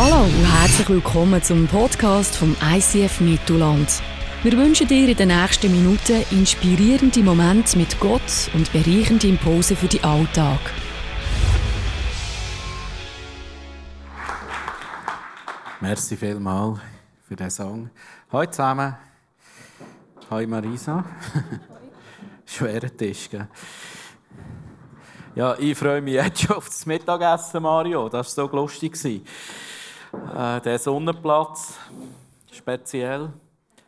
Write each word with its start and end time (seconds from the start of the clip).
Hallo 0.00 0.26
und 0.26 0.60
herzlich 0.60 0.88
willkommen 0.90 1.42
zum 1.42 1.66
Podcast 1.66 2.36
vom 2.36 2.56
ICF 2.62 3.18
Mittelland. 3.18 4.00
Wir 4.44 4.52
wünschen 4.52 4.86
dir 4.86 5.08
in 5.08 5.16
den 5.16 5.26
nächsten 5.26 5.72
Minuten 5.72 6.24
inspirierende 6.30 7.20
Momente 7.20 7.76
mit 7.76 7.98
Gott 7.98 8.48
und 8.54 8.72
bereichende 8.72 9.26
Impulse 9.26 9.74
für 9.74 9.88
den 9.88 10.04
Alltag. 10.04 10.60
Merci 15.80 16.16
vielmals 16.16 16.78
für 17.26 17.34
diesen 17.34 17.50
Song. 17.50 17.90
Hallo 18.30 18.48
zusammen. 18.48 18.94
Hallo 20.30 20.46
Marisa. 20.46 21.04
Schwerer 22.46 22.96
Tisch, 22.96 23.28
gell? 23.28 23.48
Ja, 25.34 25.56
ich 25.58 25.76
freue 25.76 26.00
mich 26.00 26.14
jetzt 26.14 26.42
schon 26.42 26.54
auf 26.54 26.66
das 26.66 26.86
Mittagessen, 26.86 27.60
Mario. 27.64 28.08
Das 28.08 28.36
war 28.36 28.48
so 28.48 28.56
lustig. 28.56 29.24
Äh, 30.12 30.60
der 30.60 30.78
Sonnenplatz, 30.78 31.78
speziell. 32.50 33.32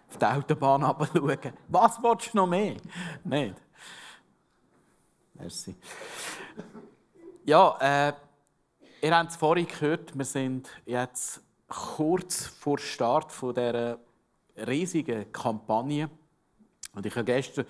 Auf 0.08 0.18
die 0.18 0.24
Autobahn 0.24 0.82
schauen. 1.14 1.38
Was 1.68 2.02
willst 2.02 2.34
du 2.34 2.38
noch 2.38 2.46
mehr? 2.46 2.76
Nicht? 3.24 3.54
Merci. 5.34 5.76
Ja, 7.44 7.76
äh, 7.80 8.12
ihr 9.00 9.16
habt 9.16 9.30
es 9.30 9.36
vorhin 9.36 9.66
gehört, 9.66 10.16
wir 10.16 10.24
sind 10.24 10.68
jetzt 10.84 11.40
kurz 11.68 12.46
vor 12.46 12.78
Start 12.78 13.32
dieser 13.40 13.98
riesigen 14.56 15.32
Kampagne. 15.32 16.10
Und 16.94 17.06
ich 17.06 17.14
habe 17.14 17.24
gestern 17.24 17.64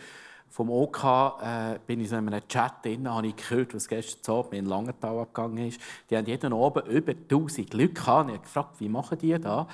vom 0.51 0.69
OK 0.69 1.05
äh, 1.43 1.79
bin 1.87 2.01
ich 2.01 2.11
in 2.11 2.17
einem 2.17 2.49
Chat 2.49 2.85
drin, 2.85 3.09
habe 3.09 3.29
ich 3.29 3.37
gehört, 3.37 3.73
was 3.75 3.87
gestern 3.87 4.35
Abend 4.35 4.55
in 4.55 4.67
Langenthal 4.67 5.25
gegangen 5.25 5.69
ist. 5.69 5.81
Die 6.11 6.17
haben 6.17 6.27
jeden 6.27 6.53
Abend 6.53 6.89
über 6.89 7.13
1000 7.13 7.73
Leute 7.73 7.95
gehabt. 7.95 8.29
Ich 8.29 8.35
habe 8.35 8.43
gefragt, 8.43 8.81
wie 8.81 8.89
machen 8.89 9.19
die 9.19 9.39
das? 9.39 9.67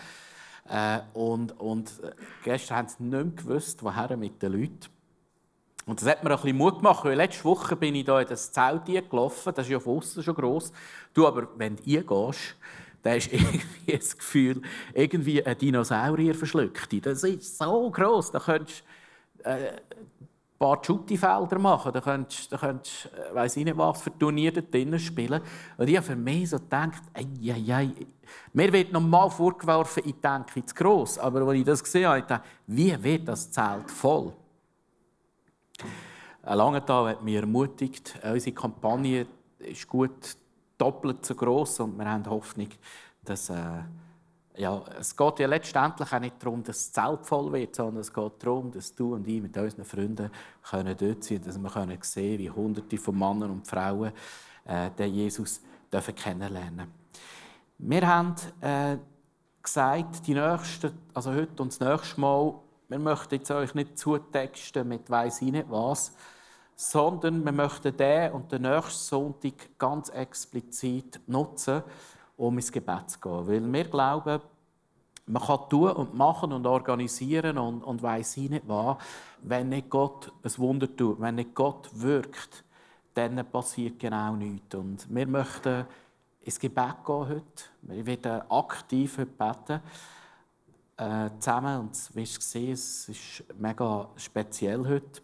Äh, 0.68 1.00
und, 1.14 1.58
und 1.58 1.88
äh, 2.02 2.10
gestern 2.44 2.76
haben 2.76 2.88
sie 2.88 3.02
nicht 3.02 3.12
mehr 3.12 3.24
gewusst, 3.24 3.82
woher 3.82 4.16
mit 4.16 4.42
den 4.42 4.52
Leuten. 4.52 4.86
Und 5.86 6.02
das 6.02 6.08
hat 6.08 6.24
mir 6.24 6.30
ein 6.30 6.36
bisschen 6.36 6.58
Mut 6.58 6.78
gemacht, 6.78 7.04
weil 7.04 7.16
letzte 7.16 7.44
Woche 7.44 7.76
bin 7.76 7.94
ich 7.94 8.04
hier 8.04 8.20
in 8.20 8.26
das 8.26 8.52
Zelt 8.52 8.84
gelaufen, 8.86 9.52
das 9.54 9.66
ist 9.66 9.72
ja 9.72 9.80
von 9.80 10.02
schon 10.02 10.34
gross. 10.34 10.72
Du 11.14 11.26
aber, 11.26 11.48
wenn 11.56 11.76
du 11.76 11.82
eingehst, 11.84 12.56
dann 13.02 13.14
hast 13.14 13.30
du 13.30 13.36
irgendwie 13.36 13.96
das 13.96 14.18
Gefühl, 14.18 14.62
irgendwie 14.92 15.46
ein 15.46 15.56
Dinosaurier 15.56 16.34
verschluckt. 16.34 17.06
Das 17.06 17.22
ist 17.22 17.56
so 17.56 17.88
gross, 17.90 18.32
da 18.32 18.40
könntest 18.40 18.82
äh, 19.44 19.72
paar 20.58 20.82
Schutti-Felder 20.82 21.58
machen, 21.58 21.92
da 21.92 22.00
könntest 22.00 22.50
du, 22.50 22.56
könntest, 22.56 23.06
äh, 23.06 23.34
weiss 23.34 23.56
ich 23.56 23.64
nicht 23.64 23.76
was, 23.76 24.00
für 24.00 24.16
Turniere 24.16 24.62
drinnen 24.62 24.98
spielen. 24.98 25.40
Und 25.76 25.88
ich 25.88 25.96
habe 25.96 26.06
für 26.06 26.16
mich 26.16 26.50
so 26.50 26.58
gedacht, 26.58 27.02
ei, 27.14 27.26
ei, 27.52 27.74
ei. 27.74 28.06
mir 28.52 28.72
wird 28.72 28.92
normal 28.92 29.30
vorgeworfen, 29.30 30.02
ich 30.06 30.14
denke 30.20 30.64
zu 30.64 30.74
gross. 30.74 31.18
Aber 31.18 31.42
als 31.42 31.58
ich 31.58 31.64
das 31.64 31.84
gesehen 31.84 32.08
habe, 32.08 32.22
dachte 32.22 32.44
wie 32.66 33.02
wird 33.02 33.28
das 33.28 33.50
Zelt 33.50 33.90
voll? 33.90 34.32
Ein 36.42 36.58
Langenthal 36.58 37.08
hat 37.10 37.22
mich 37.22 37.34
ermutigt, 37.34 38.18
unsere 38.22 38.54
Kampagne 38.54 39.26
ist 39.58 39.86
gut 39.88 40.36
doppelt 40.78 41.24
so 41.24 41.34
groß 41.34 41.80
und 41.80 41.98
wir 41.98 42.08
haben 42.08 42.24
Hoffnung, 42.26 42.68
dass 43.24 43.50
äh, 43.50 43.82
ja, 44.56 44.82
es 44.98 45.16
geht 45.16 45.38
ja 45.38 45.46
letztendlich 45.46 46.12
auch 46.12 46.20
nicht 46.20 46.42
darum, 46.42 46.62
dass 46.62 46.90
das 46.90 47.04
Zelt 47.04 47.26
voll 47.26 47.52
wird, 47.52 47.74
sondern 47.76 47.98
es 47.98 48.12
geht 48.12 48.32
darum, 48.42 48.70
dass 48.70 48.94
du 48.94 49.14
und 49.14 49.26
ich 49.26 49.42
mit 49.42 49.56
unseren 49.56 49.84
Freunden 49.84 50.30
können 50.62 50.96
dort 50.96 51.24
sein 51.24 51.38
können, 51.38 51.44
dass 51.44 51.58
wir 51.58 51.70
können 51.70 51.98
sehen 52.00 52.38
wie 52.38 52.50
Hunderte 52.50 52.98
von 52.98 53.18
Männern 53.18 53.50
und 53.50 53.66
Frauen 53.66 54.12
äh, 54.64 54.90
den 54.90 55.14
Jesus 55.14 55.60
dürfen 55.92 56.14
kennenlernen. 56.14 56.88
Wir 57.78 58.06
haben 58.06 58.34
äh, 58.60 58.96
gesagt, 59.62 60.26
die 60.26 60.34
nächste, 60.34 60.92
also 61.12 61.32
heute 61.32 61.62
und 61.62 61.72
das 61.72 61.80
nächste 61.80 62.20
Mal, 62.20 62.54
wir 62.88 62.98
möchten 62.98 63.34
jetzt 63.34 63.50
euch 63.50 63.74
nicht 63.74 63.98
zutexten 63.98 64.88
mit 64.88 65.10
weiss 65.10 65.42
ich 65.42 65.52
nicht 65.52 65.70
was, 65.70 66.12
sondern 66.74 67.44
wir 67.44 67.52
möchten 67.52 67.96
den 67.96 68.32
und 68.32 68.52
den 68.52 68.62
nächsten 68.62 68.92
Sonntag 68.92 69.78
ganz 69.78 70.08
explizit 70.10 71.20
nutzen, 71.26 71.82
um 72.36 72.56
ins 72.56 72.70
Gebet 72.72 73.10
zu 73.10 73.20
gehen. 73.20 73.46
Weil 73.46 73.72
wir 73.72 73.84
glauben, 73.84 74.40
man 75.26 75.42
kann 75.42 75.68
tun 75.68 75.90
und 75.92 76.14
machen 76.14 76.52
und 76.52 76.66
organisieren 76.66 77.58
und, 77.58 77.82
und 77.82 78.02
weiss 78.02 78.36
ich 78.36 78.50
nicht 78.50 78.68
was, 78.68 78.96
wenn 79.42 79.70
nicht 79.70 79.90
Gott 79.90 80.32
ein 80.42 80.58
Wunder 80.58 80.94
tut, 80.94 81.20
wenn 81.20 81.36
nicht 81.36 81.54
Gott 81.54 81.88
wirkt, 81.92 82.64
dann 83.14 83.44
passiert 83.50 83.98
genau 83.98 84.36
nichts. 84.36 84.74
Und 84.74 85.06
wir 85.12 85.26
möchten 85.26 85.86
ins 86.42 86.60
Gebet 86.60 87.04
gehen 87.04 87.28
heute. 87.28 87.64
Wir 87.82 88.06
werden 88.06 88.42
aktiv 88.50 89.18
heute 89.18 89.26
beten. 89.26 89.80
Äh, 90.98 91.30
zusammen. 91.40 91.80
Und 91.80 92.14
du 92.14 92.20
gesehen 92.20 92.72
es 92.72 93.08
ist 93.08 93.44
mega 93.58 94.08
speziell 94.16 94.86
heute 94.86 95.20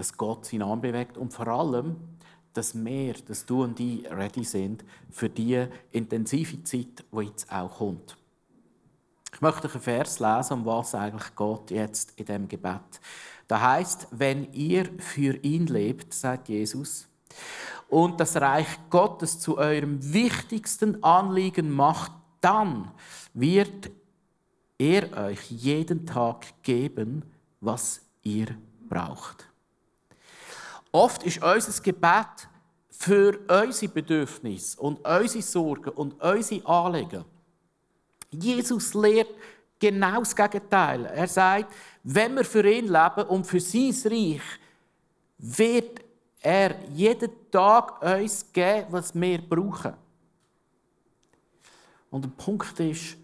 dass 0.00 0.16
Gott 0.16 0.46
seinen 0.46 0.62
Arm 0.62 0.80
bewegt 0.80 1.18
und 1.18 1.32
vor 1.32 1.46
allem, 1.48 1.96
dass 2.52 2.74
wir, 2.74 3.14
dass 3.14 3.46
du 3.46 3.62
und 3.62 3.78
ich 3.80 4.10
ready 4.10 4.44
sind 4.44 4.84
für 5.10 5.28
die 5.28 5.66
intensive 5.92 6.62
Zeit, 6.64 7.04
die 7.12 7.20
jetzt 7.24 7.50
auch 7.52 7.78
kommt. 7.78 8.16
Ich 9.32 9.40
möchte 9.40 9.70
einen 9.70 9.80
Vers 9.80 10.18
lesen, 10.18 10.54
um 10.54 10.66
was 10.66 10.94
eigentlich 10.94 11.34
Gott 11.34 11.70
jetzt 11.70 12.12
in 12.16 12.26
dem 12.26 12.48
Gebet. 12.48 13.00
Da 13.46 13.60
heißt, 13.60 14.08
wenn 14.10 14.52
ihr 14.52 14.88
für 14.98 15.36
ihn 15.42 15.66
lebt, 15.66 16.12
sagt 16.12 16.48
Jesus, 16.48 17.08
und 17.88 18.20
das 18.20 18.36
Reich 18.36 18.68
Gottes 18.88 19.40
zu 19.40 19.58
eurem 19.58 19.98
wichtigsten 20.12 21.02
Anliegen 21.02 21.70
macht, 21.70 22.12
dann 22.40 22.90
wird 23.34 23.90
er 24.78 25.26
euch 25.26 25.50
jeden 25.50 26.06
Tag 26.06 26.62
geben, 26.62 27.24
was 27.60 28.00
ihr 28.22 28.46
braucht. 28.88 29.49
Oft 30.92 31.22
ist 31.22 31.42
unser 31.42 31.82
Gebet 31.82 32.48
für 32.90 33.38
unsere 33.48 33.92
Bedürfnisse 33.92 34.78
und 34.80 35.04
unsere 35.06 35.42
Sorgen 35.42 35.90
und 35.90 36.20
unsere 36.20 36.66
Anliegen. 36.66 37.24
Jesus 38.30 38.94
lehrt 38.94 39.34
genau 39.78 40.18
das 40.18 40.34
Gegenteil. 40.34 41.06
Er 41.06 41.26
sagt, 41.26 41.72
wenn 42.02 42.34
wir 42.34 42.44
für 42.44 42.68
ihn 42.68 42.86
leben 42.86 43.26
und 43.28 43.46
für 43.46 43.60
sein 43.60 43.94
Reich, 44.04 44.42
wird 45.38 46.00
er 46.42 46.76
jeden 46.88 47.30
Tag 47.50 48.02
uns 48.02 48.52
geben, 48.52 48.86
was 48.90 49.14
wir 49.14 49.38
brauchen. 49.40 49.94
Und 52.10 52.24
der 52.24 52.30
Punkt 52.30 52.78
ist, 52.80 53.16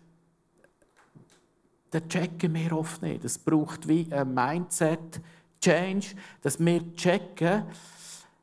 das 1.91 2.03
checken 2.09 2.54
wir 2.54 2.77
oft 2.77 3.03
nicht. 3.03 3.25
Es 3.25 3.38
braucht 3.38 3.87
wie 3.88 4.12
ein 4.12 4.33
Mindset, 4.33 5.21
Change, 5.61 6.09
dass 6.43 6.59
wir 6.59 6.94
checken, 6.94 7.65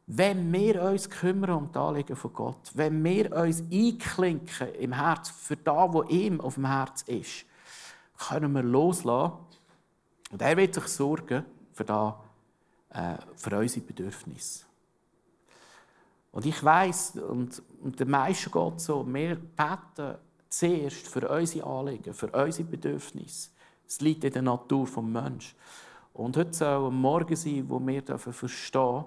wenn 0.08 0.52
wir 0.52 0.82
uns 0.84 1.10
kümmern 1.10 1.52
um 1.52 1.72
die 1.72 1.78
Anliegen 1.78 2.16
von 2.16 2.34
Gott, 2.34 2.72
wenn 2.74 3.04
wir 3.04 3.32
uns 3.36 3.62
einklinken 3.72 4.74
im 4.76 4.94
Herz 4.94 5.30
für 5.30 5.56
das, 5.56 5.94
was 5.94 6.10
ihm 6.10 6.42
auf 6.42 6.56
dem 6.56 6.68
Herz 6.68 7.04
ist, 7.04 7.46
können 8.18 8.52
wir 8.52 8.64
loslassen. 8.64 9.34
Und 10.32 10.42
er 10.42 10.58
wird 10.58 10.74
sich 10.74 10.88
sorgen 10.88 11.46
für, 11.72 11.86
das, 11.86 12.14
äh, 12.90 13.16
für 13.36 13.58
unsere 13.58 13.86
Bedürfnisse. 13.86 14.66
Und 16.32 16.46
ich 16.48 16.64
weiß 16.64 17.18
und, 17.30 17.62
und 17.82 18.00
der 18.00 18.08
meisten 18.08 18.52
geht 18.52 18.82
so, 18.82 19.06
wir 19.06 19.36
beten 19.36 20.18
zuerst 20.50 21.08
für 21.08 21.30
unsere 21.30 21.68
Anliegen, 21.68 22.14
für 22.14 22.28
unsere 22.28 22.68
Bedürfnisse. 22.68 23.52
Es 23.88 24.02
liegt 24.02 24.24
in 24.24 24.34
der 24.34 24.42
Natur 24.42 24.86
des 24.86 24.96
Menschen. 24.98 25.56
Und 26.14 26.38
heute 26.38 26.54
soll 26.54 26.92
ein 26.92 26.96
Morgen 26.96 27.36
sein, 27.36 27.66
wo 27.68 27.80
wir 27.80 28.04
verstehen 28.18 29.06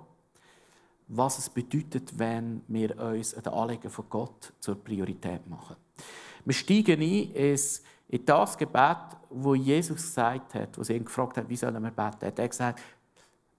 was 1.09 1.39
es 1.39 1.49
bedeutet, 1.49 2.19
wenn 2.19 2.63
wir 2.69 2.99
uns 2.99 3.33
den 3.33 3.53
Anliegen 3.53 3.91
von 3.91 4.07
Gott 4.11 4.53
zur 4.59 4.83
Priorität 4.83 5.47
machen. 5.47 5.77
Wir 6.45 6.55
steigen 6.55 7.01
ein 7.01 7.59
in 8.09 8.25
das 8.25 8.57
Gebet, 8.57 9.17
wo 9.31 9.55
Jesus 9.55 10.03
gesagt 10.03 10.55
hat, 10.55 10.79
wo 10.79 10.83
sie 10.83 10.95
ihn 10.95 11.05
gefragt 11.05 11.37
hat, 11.37 11.49
wie 11.49 11.57
sollen 11.57 11.83
wir 11.83 11.91
beten. 11.91 12.19
Er 12.21 12.29
hat 12.29 12.51
gesagt, 12.51 12.81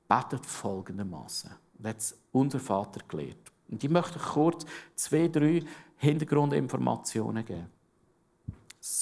betet 0.07 0.45
folgendermaßen. 0.45 1.51
Und 1.77 1.88
hat 1.88 2.16
unser 2.31 2.60
Vater 2.60 3.01
gelehrt. 3.07 3.51
Und 3.69 3.83
ich 3.83 3.89
möchte 3.89 4.19
kurz 4.19 4.66
zwei, 4.95 5.27
drei 5.27 5.63
Hintergrundinformationen 5.98 7.45
geben. 7.45 7.69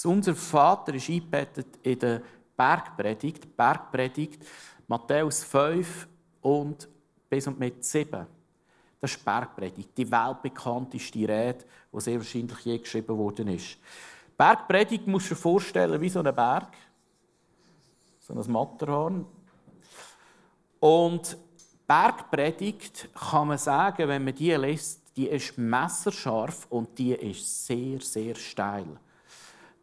Unser 0.03 0.35
Vater 0.35 0.95
ist 0.95 1.09
eingebettet 1.09 1.67
in 1.83 1.99
der 1.99 2.21
Bergpredigt, 2.55 3.55
Bergpredigt, 3.55 4.45
Matthäus 4.87 5.43
5 5.43 6.07
und 6.41 6.87
bis 7.29 7.47
und 7.47 7.59
mit 7.59 7.83
7. 7.83 8.25
Das 9.01 9.11
ist 9.11 9.25
Bergpredigt, 9.25 9.97
die 9.97 10.09
weltbekannteste 10.09 11.19
Rede, 11.19 11.65
die 11.93 12.01
sehr 12.01 12.17
wahrscheinlich 12.17 12.59
je 12.59 12.77
geschrieben 12.77 13.17
worden 13.17 13.49
ist. 13.49 13.77
Bergpredigt 14.37 15.07
musst 15.07 15.31
du 15.31 15.35
dir 15.35 15.41
vorstellen 15.41 15.99
wie 16.01 16.09
so 16.09 16.19
ein 16.19 16.35
Berg, 16.35 16.75
so 18.19 18.33
ein 18.33 18.51
Matterhorn. 18.51 19.25
Und 20.79 21.37
Bergpredigt 21.87 23.09
kann 23.13 23.49
man 23.49 23.57
sagen, 23.57 24.07
wenn 24.07 24.23
man 24.23 24.33
die 24.33 24.53
liest, 24.53 25.01
die 25.15 25.27
ist 25.27 25.57
messerscharf 25.57 26.67
und 26.69 26.97
die 26.97 27.13
ist 27.13 27.65
sehr, 27.65 28.01
sehr 28.01 28.35
steil. 28.35 28.87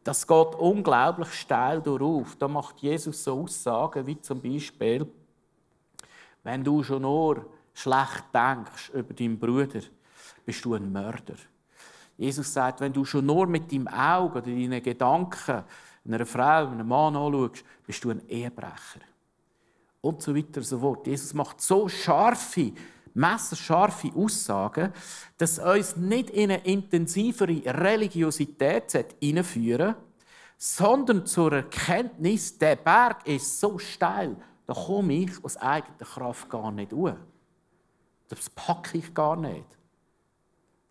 Das 0.05 0.27
geht 0.27 0.55
unglaublich 0.57 1.33
steil 1.33 1.81
durch. 1.81 2.35
Da 2.39 2.49
macht 2.49 2.81
Jesus 2.81 3.23
so 3.23 3.41
Aussagen 3.43 4.07
wie 4.07 4.21
zum 4.21 4.41
Beispiel, 4.41 5.07
wenn 6.43 6.65
du 6.65 6.83
schon 6.83 7.03
nur 7.03 7.47
schlecht 7.73 8.25
denkst 8.35 8.91
über 8.95 9.15
deinen 9.15 9.39
Bruder, 9.39 9.81
bist 10.45 10.65
du 10.65 10.75
ein 10.75 10.91
Mörder. 10.91 11.37
Jesus 12.17 12.53
sagt, 12.53 12.81
wenn 12.81 12.93
du 12.93 13.05
schon 13.05 13.27
nur 13.27 13.47
mit 13.47 13.71
deinem 13.73 13.89
Auge 13.89 14.39
oder 14.39 14.43
deinen 14.43 14.83
Gedanken 14.83 15.65
einer 16.05 16.27
Frau, 16.27 16.67
einem 16.69 16.87
Mann 16.89 17.17
anschaust, 17.17 17.65
bist 17.87 18.05
du 18.05 18.11
ein 18.11 18.29
Ehebrecher. 18.29 19.01
Und 20.01 20.21
so 20.21 20.35
weiter 20.35 20.59
und 20.59 20.65
so 20.65 20.81
fort. 20.81 21.07
Jesus 21.07 21.33
macht 21.33 21.61
so 21.61 21.89
scharfe, 21.89 22.73
messerscharfe 23.15 24.13
Aussagen, 24.15 24.93
dass 25.39 25.59
uns 25.59 25.97
nicht 25.97 26.31
in 26.31 26.51
eine 26.51 26.65
intensivere 26.65 27.63
Religiosität 27.67 29.17
hineinführen 29.21 29.95
sondern 30.65 31.27
zur 31.27 31.55
Erkenntnis, 31.55 32.57
der 32.57 32.77
Berg 32.77 33.27
ist 33.27 33.59
so 33.59 33.81
steil, 33.81 34.37
da 34.65 34.73
komme 34.73 35.15
ich 35.15 35.45
aus 35.45 35.57
eigener 35.57 36.07
Kraft 36.07 36.49
gar 36.49 36.71
nicht 36.71 36.93
hoch. 36.93 37.17
Das 38.29 38.49
packe 38.49 38.99
ich 38.99 39.13
gar 39.13 39.35
nicht. 39.35 39.67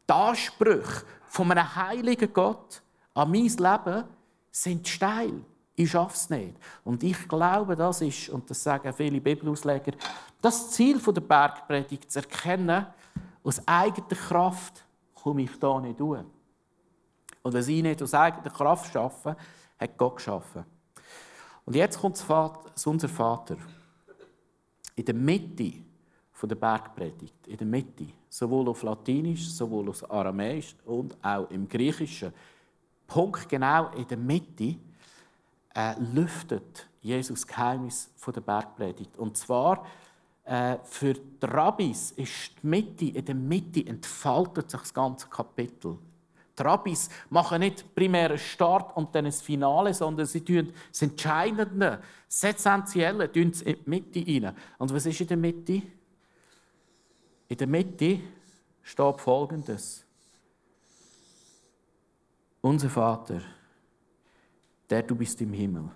Die 0.09 0.13
Ansprüche 0.13 1.05
von 1.23 1.49
einem 1.53 1.73
heiligen 1.73 2.33
Gott 2.33 2.83
an 3.13 3.31
mein 3.31 3.47
Leben 3.47 4.03
sind 4.51 4.85
steil. 4.89 5.41
Ich 5.81 5.89
schaffe 5.89 6.13
es 6.13 6.29
nicht. 6.29 6.55
Und 6.83 7.01
ich 7.01 7.27
glaube, 7.27 7.75
das 7.75 8.01
ist, 8.01 8.29
und 8.29 8.47
das 8.49 8.61
sagen 8.61 8.93
viele 8.93 9.19
Bibelausleger, 9.19 9.93
das 10.39 10.69
Ziel 10.71 10.99
der 10.99 11.21
Bergpredigt 11.21 12.11
zu 12.11 12.19
erkennen, 12.19 12.85
aus 13.43 13.67
eigener 13.67 14.07
Kraft 14.07 14.85
komme 15.15 15.41
ich 15.41 15.57
da 15.59 15.79
nicht 15.79 15.99
durch. 15.99 16.23
Und 17.41 17.53
was 17.53 17.67
ich 17.67 17.81
nicht 17.81 18.01
aus 18.03 18.13
eigener 18.13 18.51
Kraft 18.51 18.93
schaffe, 18.93 19.35
hat 19.79 19.97
Gott 19.97 20.17
geschaffen. 20.17 20.63
Und 21.65 21.75
jetzt 21.75 21.99
kommt 21.99 22.23
unser 22.85 23.09
Vater. 23.09 23.57
In 24.95 25.05
der 25.05 25.15
Mitte 25.15 25.73
der 26.43 26.55
Bergpredigt, 26.55 27.47
in 27.47 27.57
der 27.57 27.67
Mitte, 27.67 28.07
sowohl 28.29 28.69
auf 28.69 28.83
Latinisch, 28.83 29.49
sowohl 29.51 29.89
auf 29.89 30.09
Aramäisch 30.11 30.75
und 30.85 31.15
auch 31.23 31.49
im 31.49 31.67
Griechischen, 31.67 32.33
Punkt 33.07 33.49
genau 33.49 33.89
in 33.91 34.07
der 34.07 34.17
Mitte, 34.17 34.75
äh, 35.75 35.93
lüftet 35.99 36.87
Jesus 37.01 37.45
Geheimnis 37.45 38.09
der 38.25 38.41
Bergpredigt. 38.41 39.17
Und 39.17 39.37
zwar 39.37 39.85
äh, 40.43 40.77
für 40.83 41.13
die 41.13 41.45
Rabbis 41.45 42.11
ist 42.11 42.51
die 42.61 42.67
Mitte, 42.67 43.05
in 43.05 43.25
der 43.25 43.35
Mitte 43.35 43.85
entfaltet 43.85 44.69
sich 44.69 44.79
das 44.79 44.93
ganze 44.93 45.27
Kapitel. 45.27 45.97
Die 46.57 46.63
Rabbis 46.63 47.09
machen 47.29 47.59
nicht 47.61 47.95
primär 47.95 48.29
einen 48.29 48.37
Start 48.37 48.95
und 48.97 49.15
dann 49.15 49.25
ein 49.25 49.31
Finale, 49.31 49.93
sondern 49.93 50.25
sie 50.25 50.41
tun 50.41 50.73
das 50.89 51.01
Entscheidende, 51.01 52.01
das 52.27 52.43
Essentielle 52.43 53.25
in 53.25 53.51
die 53.51 53.77
Mitte 53.85 54.19
rein. 54.19 54.55
Und 54.77 54.93
was 54.93 55.05
ist 55.05 55.21
in 55.21 55.27
der 55.27 55.37
Mitte? 55.37 55.81
In 57.47 57.57
der 57.57 57.67
Mitte 57.67 58.19
steht 58.83 59.21
Folgendes. 59.21 60.05
Unser 62.61 62.89
Vater, 62.89 63.41
der 64.91 65.03
du 65.03 65.15
bist 65.15 65.39
im 65.41 65.53
Himmel, 65.53 65.89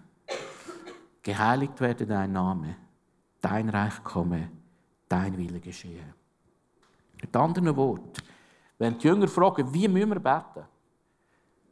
geheiligt 1.21 1.79
werde 1.81 2.07
dein 2.07 2.31
Name, 2.31 2.77
dein 3.41 3.67
Reich 3.67 4.01
komme, 4.03 4.49
dein 5.09 5.37
Wille 5.37 5.59
geschehe. 5.59 6.13
Mit 7.21 7.35
anderen 7.35 7.75
Worten, 7.75 8.13
wenn 8.77 8.97
die 8.97 9.07
Jünger 9.07 9.27
fragen, 9.27 9.73
wie 9.73 9.87
müssen 9.89 10.11
wir 10.11 10.19
beten, 10.19 10.65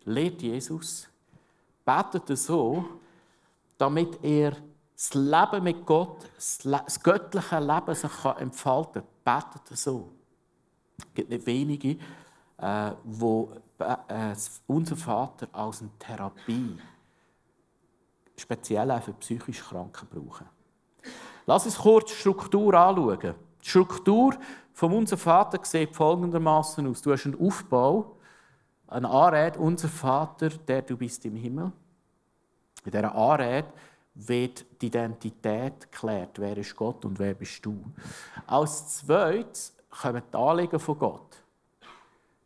lehrt 0.04 0.42
Jesus, 0.42 1.08
betet 1.86 2.38
so, 2.38 2.86
damit 3.78 4.22
er 4.22 4.58
das 4.94 5.14
Leben 5.14 5.64
mit 5.64 5.86
Gott, 5.86 6.30
das 6.36 7.02
göttliche 7.02 7.60
Leben 7.60 7.96
sich 7.96 8.26
entfalten 8.38 9.02
kann. 9.24 9.44
Betet 9.44 9.78
so. 9.78 10.12
Es 10.98 11.14
gibt 11.14 11.30
nicht 11.30 11.46
wenige, 11.46 11.98
äh, 12.58 12.92
wo 13.04 13.52
äh, 13.80 14.36
unser 14.68 14.98
Vater 14.98 15.48
als 15.54 15.82
eine 15.82 15.90
Therapie 15.98 16.78
speziell 18.36 18.92
auch 18.92 19.02
für 19.02 19.14
psychisch 19.14 19.62
Kranke 19.62 20.06
brauchen. 20.06 20.48
Lass 21.46 21.66
uns 21.66 21.78
kurz 21.78 22.12
die 22.12 22.18
Struktur 22.18 22.74
anschauen. 22.74 23.36
Die 23.62 23.70
Struktur 23.70 24.36
von 24.74 24.94
unserem 24.94 25.20
Vater 25.20 25.60
sieht 25.64 25.96
folgendermaßen 25.96 26.88
aus. 26.88 27.02
Du 27.02 27.12
hast 27.12 27.26
einen 27.26 27.40
Aufbau, 27.40 28.18
eine 28.88 29.10
Anrede, 29.10 29.60
unser 29.60 29.90
Vater, 29.90 30.50
der 30.50 30.82
du 30.82 30.98
bist 30.98 31.26
im 31.26 31.36
Himmel. 31.36 31.72
In 32.86 32.92
dieser 32.92 33.14
Anrede 33.16 33.68
wird 34.16 34.66
die 34.82 34.88
Identität 34.88 35.92
geklärt. 35.92 36.40
Wer 36.40 36.58
ist 36.58 36.76
Gott 36.76 37.04
und 37.06 37.18
wer 37.20 37.34
bist 37.34 37.66
du? 37.66 37.84
Als 38.46 38.98
zweites 38.98 39.76
kommen 39.90 40.22
die 40.32 40.38
Anliegen 40.38 40.80
von 40.80 40.98
Gott. 40.98 41.44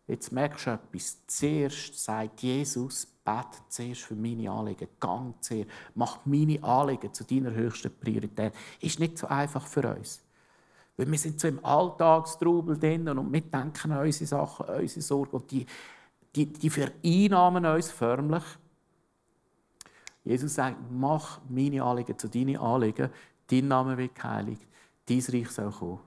Jetzt 0.07 0.31
merkst 0.31 0.67
du 0.67 0.71
etwas. 0.71 1.17
Zuerst 1.27 2.03
sagt 2.03 2.41
Jesus, 2.41 3.07
bete 3.27 3.57
zuerst 3.67 4.01
für 4.03 4.15
meine 4.15 4.49
Anliegen. 4.49 4.87
Gang 4.99 5.35
zuerst. 5.41 5.69
Mach 5.95 6.19
meine 6.25 6.63
Anliegen 6.63 7.13
zu 7.13 7.25
deiner 7.25 7.51
höchsten 7.51 7.91
Priorität. 7.99 8.53
Ist 8.79 8.99
nicht 8.99 9.17
so 9.17 9.27
einfach 9.27 9.67
für 9.67 9.95
uns. 9.95 10.23
Weil 10.95 11.11
wir 11.11 11.17
sind 11.17 11.39
so 11.39 11.49
im 11.49 11.63
Alltagstrubel 11.63 12.79
drin 12.79 13.07
und 13.09 13.31
wir 13.31 13.41
denken 13.41 13.91
an 13.91 14.05
unsere 14.05 14.25
Sachen, 14.25 14.65
an 14.67 14.79
unsere 14.79 15.01
Sorgen. 15.01 15.31
Und 15.31 15.51
die, 15.51 15.65
die, 16.33 16.45
die 16.45 16.69
vereinnahmen 16.69 17.65
uns 17.65 17.91
förmlich. 17.91 18.43
Jesus 20.23 20.55
sagt, 20.55 20.77
mach 20.89 21.39
meine 21.49 21.83
Anliegen 21.83 22.17
zu 22.17 22.29
deinen 22.29 22.57
Anliegen. 22.57 23.09
Dein 23.47 23.67
Name 23.67 23.97
wird 23.97 24.15
geheiligt. 24.15 24.65
Dein 25.05 25.23
Reich 25.29 25.51
soll 25.51 25.71
kommen. 25.71 25.99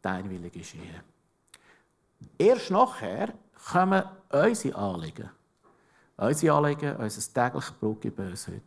Dein 0.00 0.30
Wille 0.30 0.50
geschehen. 0.50 1.02
Erst 2.38 2.70
nachher 2.70 3.34
kommen 3.72 4.02
unsere 4.30 4.76
Anliegen. 4.76 5.30
Unsere 6.18 6.54
Anliegen, 6.54 6.96
unser 6.96 7.32
tägliches 7.32 7.72
Brot 7.72 8.00
gib 8.00 8.18
uns 8.18 8.48
heute. 8.48 8.62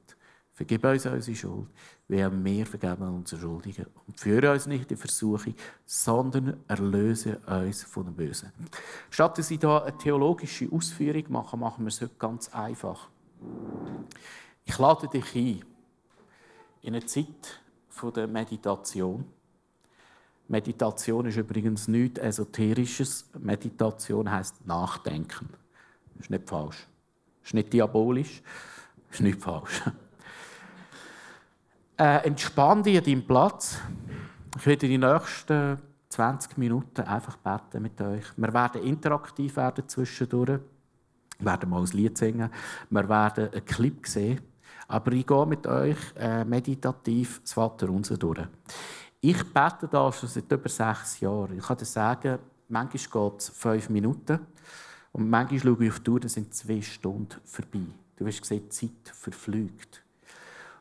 Vergib 0.54 0.84
uns 0.84 1.06
unsere 1.06 1.38
Schuld, 1.38 1.68
wie 2.10 2.24
auch 2.24 2.31
wir 2.34 2.66
vergeben 2.66 3.16
unsere 3.16 3.42
Schuldigen. 3.42 3.86
Und 4.06 4.19
führe 4.19 4.51
uns 4.51 4.66
nicht 4.68 4.92
in 4.92 4.98
Versuchung, 4.98 5.56
sondern 5.86 6.57
erlöse 6.68 7.40
uns 7.48 7.84
von 7.84 8.06
dem 8.06 8.13
Bösen. 8.13 8.51
Statt 9.10 9.38
dass 9.38 9.50
ich 9.51 9.60
hier 9.60 9.84
eine 9.84 9.98
theologische 9.98 10.69
Ausführung 10.69 11.24
mache, 11.30 11.56
machen 11.56 11.86
wir 11.86 11.88
es 11.88 12.01
heute 12.01 12.13
ganz 12.19 12.54
einfach. 12.54 13.08
Ich 14.65 14.77
lade 14.77 15.08
dich 15.08 15.34
ein 15.34 15.63
in 16.82 16.96
eine 16.96 17.06
Zeit 17.06 17.62
der 18.15 18.27
Meditation. 18.27 19.25
Meditation 20.48 21.25
ist 21.25 21.38
übrigens 21.38 21.88
nichts 21.88 22.20
Esoterisches. 22.20 23.29
Meditation 23.39 24.29
heißt 24.29 24.65
Nachdenken. 24.65 25.50
Das 26.15 26.25
ist 26.25 26.29
nicht 26.29 26.50
falsch. 26.50 26.88
Ist 27.50 27.56
nicht 27.56 27.74
diabolisch. 27.74 28.44
Ist 29.12 29.22
nicht 29.22 29.41
falsch. 29.41 29.82
Äh, 31.98 32.25
entspann 32.27 32.82
dich 32.82 32.98
an 32.98 33.03
deinem 33.03 33.27
Platz. 33.27 33.77
Ich 34.58 34.65
werde 34.65 34.88
die 34.88 34.98
nächsten 34.98 35.77
20 36.08 36.58
Minuten 36.58 37.01
einfach 37.01 37.36
beten 37.36 37.82
mit 37.82 38.00
euch. 38.00 38.24
Wir 38.38 38.53
werden 38.53 38.84
interaktiv 38.84 39.58
werden 39.58 39.86
zwischendurch. 39.86 40.62
Wir 41.39 41.46
werden 41.46 41.70
mal 41.70 41.82
ein 41.82 41.88
Lied 41.88 42.18
singen. 42.18 42.50
Wir 42.89 43.10
werden 43.10 43.50
einen 43.51 43.65
Clip 43.65 44.08
sehen. 44.08 44.39
Aber 44.88 45.12
ich 45.12 45.27
gehe 45.27 45.46
mit 45.46 45.68
euch 45.68 45.98
äh, 46.18 46.46
meditativ 46.46 47.41
das 47.41 47.51
Vater 47.51 47.89
unser 47.89 48.15
durch. 48.15 48.48
Ich 49.20 49.44
bete 49.53 49.89
da 49.91 50.10
schon 50.13 50.29
seit 50.29 50.50
über 50.50 50.70
sechs 50.70 51.20
Jahren. 51.20 51.58
Ich 51.58 51.65
kann 51.65 51.75
dir 51.75 51.84
sagen, 51.84 52.39
manchmal 52.70 53.29
geht 53.29 53.41
es 53.41 53.50
fünf 53.50 53.89
Minuten 53.89 54.39
und 55.12 55.30
manchmal 55.30 55.60
schaue 55.60 55.86
ich 55.86 55.92
auf 55.92 56.00
die 56.00 56.12
Uhr, 56.12 56.20
dann 56.20 56.30
sind 56.30 56.54
zwei 56.54 56.82
Stunden 56.82 57.36
vorbei. 57.44 57.82
Du 58.16 58.25
wirst 58.25 58.46
sehen, 58.46 58.63
die 58.63 58.70
Zeit 58.70 59.13
verflügt. 59.13 60.04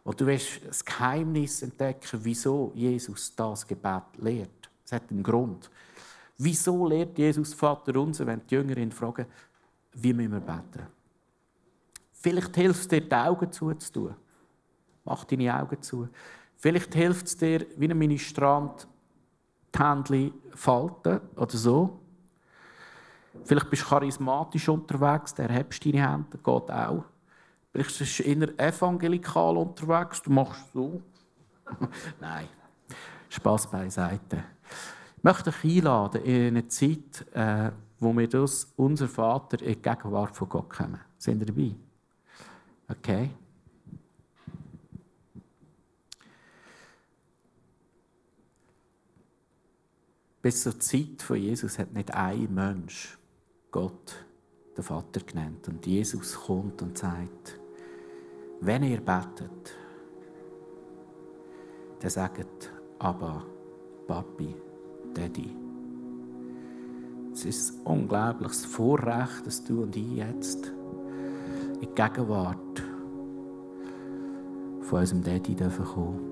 Und 0.05 0.21
du 0.21 0.27
wirst 0.27 0.61
das 0.67 0.85
Geheimnis 0.85 1.63
entdecken, 1.63 2.21
wieso 2.23 2.73
Jesus 2.75 3.35
das 3.35 3.67
Gebet 3.67 4.03
lehrt. 4.19 4.71
Es 4.85 4.93
hat 4.93 5.11
einen 5.11 5.23
Grund. 5.23 5.71
Wieso 6.37 6.87
lehrt 6.87 7.19
Jesus 7.19 7.53
Vater 7.53 7.97
unser, 8.01 8.27
wenn 8.27 8.41
die 8.47 8.55
Jüngerinnen 8.55 8.93
fragen, 8.93 9.27
wie 9.93 10.13
müssen 10.13 10.33
wir 10.33 10.41
beten? 10.41 10.87
Vielleicht 12.13 12.55
hilft 12.57 12.81
es 12.81 12.89
dir, 12.89 13.01
die 13.01 13.15
Augen 13.15 13.51
zuzutun. 13.51 14.15
Mach 15.05 15.25
deine 15.25 15.61
Augen 15.61 15.81
zu. 15.83 16.09
Vielleicht 16.57 16.95
hilft 16.95 17.27
es 17.27 17.37
dir, 17.37 17.67
wie 17.77 17.89
ein 17.89 17.97
Ministrant, 17.97 18.89
die 19.75 19.79
Hände 19.79 20.33
falten 20.55 21.21
oder 21.37 21.57
so. 21.57 22.01
Vielleicht 23.45 23.71
bist 23.71 23.83
du 23.83 23.87
charismatisch 23.87 24.69
unterwegs, 24.69 25.35
der 25.35 25.49
hebst 25.49 25.85
deine 25.85 26.11
Hände, 26.11 26.39
geht 26.39 26.47
auch. 26.47 27.05
Vielleicht 27.73 27.99
bist 27.99 28.19
du 28.19 28.23
inner 28.23 28.49
evangelikal 28.59 29.57
unterwegs, 29.57 30.23
du 30.23 30.31
machst 30.31 30.73
so. 30.73 31.01
Nein, 32.21 32.49
Spaß 33.29 33.71
beiseite. 33.71 34.45
Ich 35.17 35.25
möchte 35.25 35.51
dich 35.51 35.79
einladen 35.79 36.23
in 36.23 36.47
eine 36.49 36.69
Zeit 36.69 37.27
äh, 37.35 37.71
wo 38.01 38.17
wir 38.17 38.29
das, 38.29 38.73
unser 38.77 39.09
Vater, 39.09 39.61
in 39.61 39.75
die 39.75 39.83
Gegenwart 39.83 40.37
von 40.37 40.49
Gott 40.49 40.71
kommen. 40.71 41.01
Sind 41.19 41.41
ihr 41.41 41.47
dabei? 41.47 41.75
Okay. 42.89 43.31
Bis 50.41 50.63
zur 50.63 50.79
Zeit 50.79 51.21
von 51.21 51.37
Jesus 51.37 51.79
hat 51.79 51.93
nicht 51.93 52.15
ein 52.15 52.55
Mensch 52.55 53.19
Gott, 53.71 54.25
den 54.77 54.83
Vater, 54.83 55.21
genannt. 55.21 55.69
Und 55.69 55.87
Jesus 55.87 56.35
kommt 56.35 56.81
und 56.83 56.97
sagt, 56.97 57.61
wenn 58.61 58.83
ihr 58.83 58.99
betet, 58.99 59.75
dann 62.01 62.11
sagt 62.11 62.73
aber 62.99 63.45
Papi, 64.07 64.55
Daddy. 65.15 65.55
Es 67.33 67.45
ist 67.45 67.79
ein 67.81 67.87
unglaubliches 67.87 68.65
Vorrecht, 68.65 69.47
dass 69.47 69.63
du 69.63 69.83
und 69.83 69.95
ich 69.95 70.17
jetzt 70.17 70.73
in 71.75 71.81
die 71.81 71.87
Gegenwart 71.95 72.83
von 74.81 75.01
unserem 75.01 75.23
Daddy 75.23 75.55
dürfen 75.55 75.85
kommen. 75.85 76.29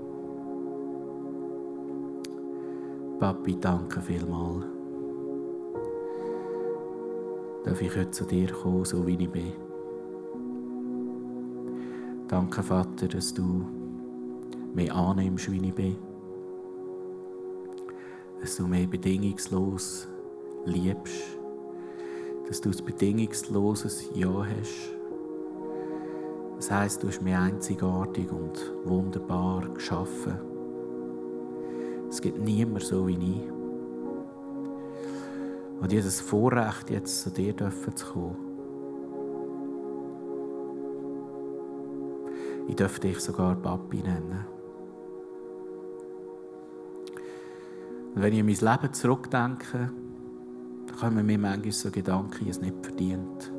Papi, 3.19 3.57
danke 3.61 4.01
vielmals. 4.01 4.76
Darf 7.67 7.83
ich 7.83 7.97
heute 7.97 8.13
zu 8.13 8.25
dir 8.25 8.47
kommen, 8.53 8.85
so 8.85 9.05
wie 9.05 9.17
ich 9.21 9.29
bin? 9.29 9.53
Danke, 12.29 12.63
Vater, 12.63 13.09
dass 13.09 13.35
du 13.35 13.65
mich 14.73 14.93
annimmst, 14.93 15.51
wie 15.51 15.67
ich 15.67 15.75
bin. 15.75 15.97
Dass 18.41 18.57
du 18.57 18.69
mich 18.69 18.89
bedingungslos 18.89 20.07
liebst. 20.65 21.37
Dass 22.47 22.61
du 22.61 22.71
ein 22.71 22.85
bedingungsloses 22.85 24.11
Ja 24.15 24.45
hast. 24.45 24.93
Das 26.59 26.71
heisst, 26.71 27.03
du 27.03 27.09
hast 27.09 27.21
mich 27.21 27.35
einzigartig 27.35 28.31
und 28.31 28.75
wunderbar 28.85 29.69
geschaffen. 29.71 30.39
Es 32.09 32.23
gibt 32.23 32.39
niemand 32.39 32.85
so 32.85 33.09
wie 33.09 33.15
ich. 33.15 33.56
Und 35.81 35.93
dieses 35.93 36.21
Vorrecht, 36.21 36.91
jetzt 36.91 37.23
zu 37.23 37.31
dir 37.31 37.55
zu 37.57 38.07
kommen. 38.13 38.37
Ich 42.69 42.77
dürfte 42.77 43.09
dich 43.09 43.21
sogar 43.21 43.55
Papi 43.55 43.99
nennen. 43.99 44.45
Und 48.15 48.23
wenn 48.23 48.33
ich 48.33 48.41
an 48.41 48.47
mein 48.47 48.81
Leben 48.81 48.95
zurückdenke, 48.95 49.91
dann 50.87 50.97
kommen 50.99 51.27
mir 51.27 51.39
manchmal 51.39 51.73
so 51.73 51.91
Gedanken, 51.91 52.45
ich 52.45 52.49
es 52.49 52.61
nicht 52.61 52.75
verdient. 52.83 53.53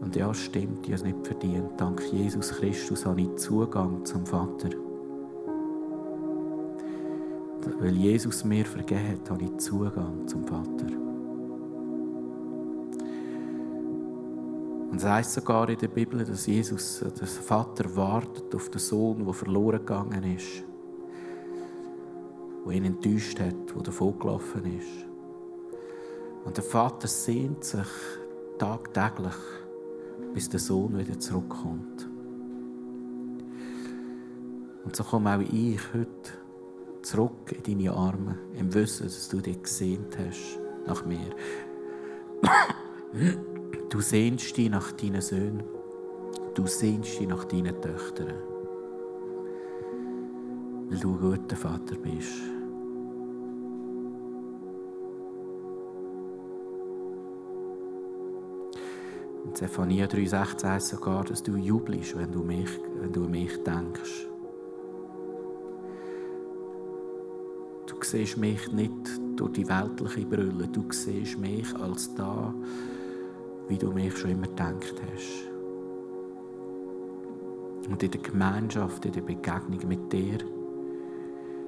Und 0.00 0.14
ja, 0.16 0.32
stimmt, 0.32 0.86
ich 0.86 0.92
habe 0.92 0.94
es 0.94 1.04
nicht 1.04 1.26
verdient. 1.26 1.70
Dank 1.76 2.00
Jesus 2.12 2.50
Christus 2.50 3.04
habe 3.04 3.22
ich 3.22 3.34
Zugang 3.36 4.04
zum 4.04 4.24
Vater. 4.26 4.83
Weil 7.84 7.96
Jesus 7.96 8.44
mir 8.44 8.64
vergeben 8.64 9.12
hat, 9.12 9.30
habe 9.30 9.44
ich 9.44 9.58
Zugang 9.58 10.26
zum 10.26 10.46
Vater. 10.46 10.86
Und 14.90 14.96
es 14.96 15.04
heißt 15.04 15.34
sogar 15.34 15.68
in 15.68 15.76
der 15.76 15.88
Bibel, 15.88 16.24
dass 16.24 16.46
Jesus, 16.46 17.00
der 17.00 17.26
Vater 17.26 17.94
wartet 17.94 18.54
auf 18.54 18.70
den 18.70 18.78
Sohn, 18.78 19.22
der 19.26 19.34
verloren 19.34 19.80
gegangen 19.80 20.34
ist 20.34 20.64
wo 22.64 22.70
ihn 22.70 22.86
enttäuscht 22.86 23.38
hat, 23.40 23.76
wo 23.76 23.80
davon 23.82 24.18
gelaufen 24.18 24.78
ist. 24.78 25.06
Und 26.46 26.56
der 26.56 26.64
Vater 26.64 27.06
sehnt 27.06 27.62
sich 27.62 27.86
tagtäglich, 28.56 29.34
bis 30.32 30.48
der 30.48 30.60
Sohn 30.60 30.96
wieder 30.96 31.20
zurückkommt. 31.20 32.08
Und 34.86 34.96
so 34.96 35.04
komme 35.04 35.36
auch 35.36 35.40
ich 35.40 35.78
heute 35.92 36.43
zurück 37.04 37.52
in 37.52 37.78
deine 37.78 37.92
Arme, 37.92 38.38
im 38.58 38.72
Wissen, 38.72 39.04
dass 39.04 39.28
du 39.28 39.40
dich 39.40 39.62
gesehnt 39.62 40.16
hast 40.18 40.58
nach 40.86 41.04
mir. 41.04 41.30
Du 43.90 44.00
sehnst 44.00 44.56
dich 44.56 44.70
nach 44.70 44.90
deinen 44.92 45.20
Söhnen. 45.20 45.62
Du 46.54 46.66
sehnst 46.66 47.20
dich 47.20 47.28
nach 47.28 47.44
deinen 47.44 47.80
Töchtern. 47.80 48.34
Weil 50.88 50.98
du 50.98 51.12
ein 51.12 51.20
guter 51.20 51.56
Vater 51.56 51.96
bist. 51.96 52.42
In 59.44 59.54
Zephania 59.54 60.06
3,16 60.06 60.68
heißt 60.68 60.88
sogar, 60.88 61.24
dass 61.24 61.42
du 61.42 61.56
jubelst, 61.56 62.16
wenn 62.16 62.32
du, 62.32 62.42
mich, 62.42 62.70
wenn 63.00 63.12
du 63.12 63.24
an 63.24 63.30
mich 63.30 63.62
denkst. 63.62 64.33
Siehst 68.14 68.36
mich 68.36 68.70
nicht 68.70 68.92
durch 69.34 69.52
die 69.52 69.68
weltliche 69.68 70.24
Brille, 70.24 70.68
du 70.68 70.84
siehst 70.90 71.36
mich 71.36 71.74
als 71.80 72.14
da, 72.14 72.54
wie 73.66 73.76
du 73.76 73.90
mich 73.90 74.16
schon 74.16 74.30
immer 74.30 74.46
gedacht 74.46 74.94
hast. 75.02 75.50
Und 77.90 78.02
in 78.02 78.10
der 78.10 78.20
Gemeinschaft, 78.20 79.04
in 79.04 79.12
der 79.12 79.20
Begegnung 79.20 79.88
mit 79.88 80.12
dir, 80.12 80.38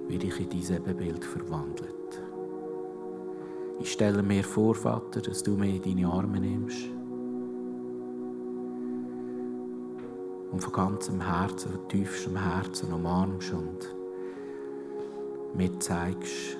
werde 0.07 0.27
ich 0.27 0.41
in 0.41 0.49
dein 0.49 0.77
Ebenbild 0.77 1.25
verwandelt. 1.25 2.23
Ich 3.81 3.93
stelle 3.93 4.23
mir 4.23 4.45
vor, 4.45 4.77
Vater, 4.77 5.21
dass 5.21 5.43
du 5.43 5.57
mich 5.57 5.85
in 5.85 5.97
deine 5.97 6.09
Arme 6.09 6.41
nimmst 6.41 6.89
und 10.53 10.61
von 10.61 10.73
ganzem 10.73 11.21
Herzen, 11.21 11.73
von 11.73 11.89
tiefstem 11.89 12.37
Herzen 12.37 12.93
umarmst 12.93 13.53
und 13.53 13.96
mir 15.55 15.79
zeigst, 15.81 16.59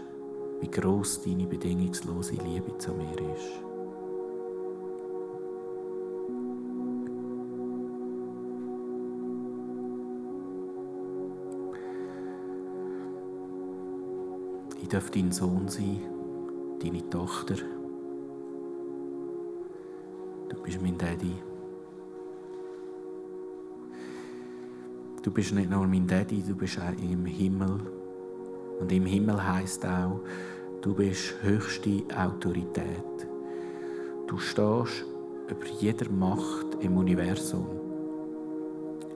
wie 0.61 0.71
groß 0.71 1.23
deine 1.23 1.47
bedingungslose 1.47 2.35
Liebe 2.37 2.77
zu 2.79 2.93
mir 2.93 3.13
ist. 3.35 3.67
Ich 14.87 14.89
darf 14.89 15.11
dein 15.11 15.33
Sohn 15.33 15.67
sein, 15.69 16.01
deine 16.81 17.11
Tochter. 17.11 17.57
Du 20.49 20.63
bist 20.63 20.81
mein 20.81 20.97
Daddy. 20.97 21.35
Du 25.23 25.33
bist 25.33 25.53
nicht 25.53 25.69
nur 25.69 25.89
mein 25.89 26.07
Daddy, 26.07 26.41
du 26.41 26.55
bist 26.55 26.79
auch 26.79 27.03
im 27.03 27.27
Himmel. 27.27 27.81
Und 28.81 28.93
im 28.93 29.07
Himmel 29.07 29.43
heißt 29.47 29.87
auch, 29.87 30.21
du 30.83 30.95
bist 30.95 31.35
höchste 31.43 32.05
Autorität. 32.17 33.29
Du 34.27 34.39
stehst 34.39 35.05
über 35.49 35.67
jeder 35.79 36.11
Macht 36.11 36.77
im 36.81 36.97
Universum. 36.97 37.67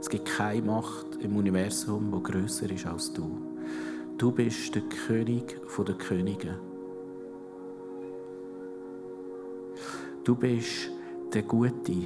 Es 0.01 0.09
gibt 0.09 0.27
keine 0.27 0.63
Macht 0.63 1.17
im 1.21 1.37
Universum, 1.37 2.11
die 2.11 2.23
größer 2.23 2.71
ist 2.71 2.87
als 2.87 3.13
du. 3.13 3.39
Du 4.17 4.31
bist 4.31 4.75
der 4.75 4.83
König 4.83 5.59
der 5.79 5.95
Könige. 5.95 6.59
Du 10.25 10.35
bist 10.35 10.91
der 11.33 11.43
gute, 11.43 11.97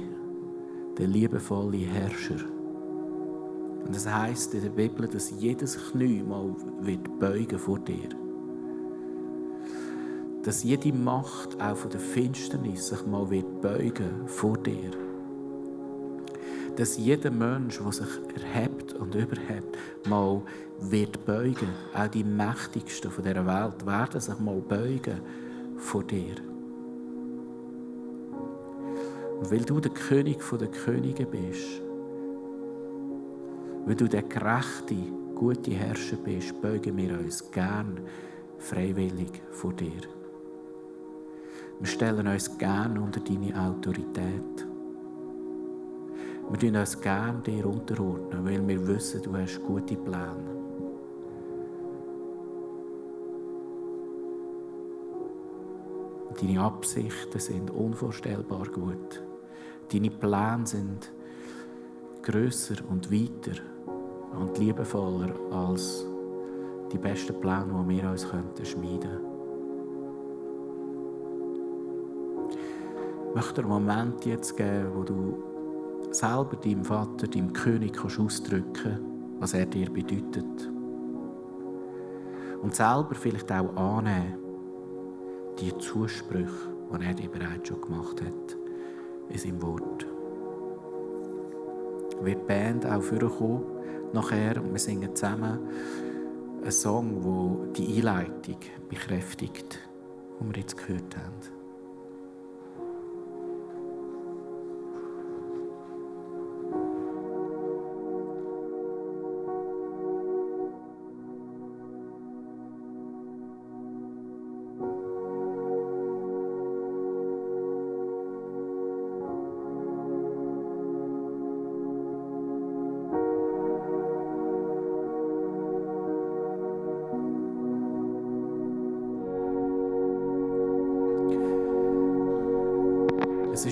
der 0.97 1.07
liebevolle 1.07 1.77
Herrscher. 1.77 2.54
Und 3.85 3.95
es 3.95 4.07
heißt 4.07 4.53
in 4.55 4.63
der 4.63 4.69
Bibel, 4.69 5.07
dass 5.07 5.31
jedes 5.39 5.77
Knie 5.91 6.23
mal 6.23 6.55
wird 6.81 7.19
beugen 7.19 7.59
vor 7.59 7.77
dir. 7.79 8.09
Dass 10.43 10.63
jede 10.63 10.91
Macht 10.91 11.61
auch 11.61 11.77
von 11.77 11.91
der 11.91 11.99
Finsternis 11.99 12.87
sich 12.87 13.05
mal 13.05 13.29
wird 13.29 13.61
beugen 13.61 14.27
vor 14.27 14.57
dir. 14.57 14.91
Dass 16.75 16.97
jeder 16.97 17.29
Mensch, 17.29 17.79
der 17.79 17.91
sich 17.91 18.07
erhebt 18.35 18.93
und 18.93 19.13
überhebt, 19.13 19.77
mal 20.09 20.41
wird 20.79 21.23
beugen. 21.25 21.69
Auch 21.93 22.07
die 22.07 22.23
Mächtigsten 22.23 23.11
von 23.11 23.23
dieser 23.23 23.45
Welt 23.45 23.85
werden 23.85 24.19
sich 24.19 24.39
mal 24.39 24.61
beugen 24.61 25.21
vor 25.77 26.03
dir. 26.03 26.35
Und 29.39 29.51
weil 29.51 29.63
du 29.63 29.79
der 29.79 29.91
König 29.91 30.39
der 30.59 30.67
Könige 30.69 31.25
bist, 31.25 31.84
weil 33.85 33.95
du 33.95 34.07
der 34.07 34.23
gerechte, 34.23 34.95
gute 35.35 35.71
Herrscher 35.71 36.17
bist, 36.17 36.59
beugen 36.61 36.97
wir 36.97 37.19
uns 37.19 37.51
gern 37.51 37.99
freiwillig 38.57 39.41
vor 39.51 39.73
dir. 39.73 40.01
Wir 41.79 41.87
stellen 41.87 42.27
uns 42.27 42.57
gern 42.57 42.97
unter 42.97 43.19
deine 43.19 43.59
Autorität. 43.59 44.65
Wir 46.49 46.59
tun 46.59 46.75
uns 46.75 46.99
gern 46.99 47.43
dir 47.43 47.65
unterordnen, 47.65 48.45
weil 48.45 48.67
wir 48.67 48.87
wissen, 48.87 49.21
du 49.21 49.35
hast 49.35 49.61
gute 49.63 49.95
Pläne. 49.95 50.55
Deine 56.39 56.61
Absichten 56.61 57.39
sind 57.39 57.71
unvorstellbar 57.71 58.67
gut. 58.67 59.23
Deine 59.91 60.11
Pläne 60.11 60.65
sind 60.65 61.11
größer 62.23 62.75
und 62.89 63.11
weiter 63.11 63.61
und 64.39 64.57
liebevoller 64.57 65.33
als 65.51 66.05
die 66.91 66.97
besten 66.97 67.39
Pläne, 67.39 67.65
die 67.67 67.89
wir 67.89 68.09
uns 68.09 68.27
schmieden 68.63 68.99
könnten. 69.01 69.35
Ich 73.29 73.35
möchte 73.35 73.61
einen 73.61 73.69
Moment 73.69 74.25
jetzt 74.25 74.55
geben, 74.55 74.91
wo 74.95 75.03
du 75.03 75.37
selber 76.11 76.55
deinem 76.55 76.85
Vater, 76.85 77.27
deinem 77.27 77.51
König 77.51 77.93
kannst 77.93 78.19
ausdrücken 78.19 79.15
was 79.39 79.53
er 79.53 79.65
dir 79.65 79.89
bedeutet. 79.89 80.69
Und 82.61 82.75
selber 82.75 83.13
vielleicht 83.13 83.51
auch 83.51 83.75
annehmen, 83.75 84.35
die 85.59 85.77
Zusprüche, 85.77 86.69
die 86.91 87.05
er 87.05 87.13
dir 87.13 87.29
bereits 87.29 87.67
schon 87.67 87.81
gemacht 87.81 88.21
hat, 88.21 88.57
in 89.29 89.37
seinem 89.37 89.61
Wort. 89.61 90.05
Wird 92.21 92.41
die 92.41 92.45
Band 92.47 92.85
auch 92.85 93.01
vorkommen, 93.01 93.63
nachher, 94.13 94.61
und 94.61 94.71
wir 94.71 94.79
singen 94.79 95.15
zusammen 95.15 95.59
einen 96.61 96.71
Song, 96.71 97.21
der 97.73 97.73
die 97.73 97.97
Einleitung 97.97 98.57
bekräftigt, 98.89 99.79
die 100.39 100.45
wir 100.45 100.61
jetzt 100.61 100.77
gehört 100.77 101.15
haben. 101.15 101.54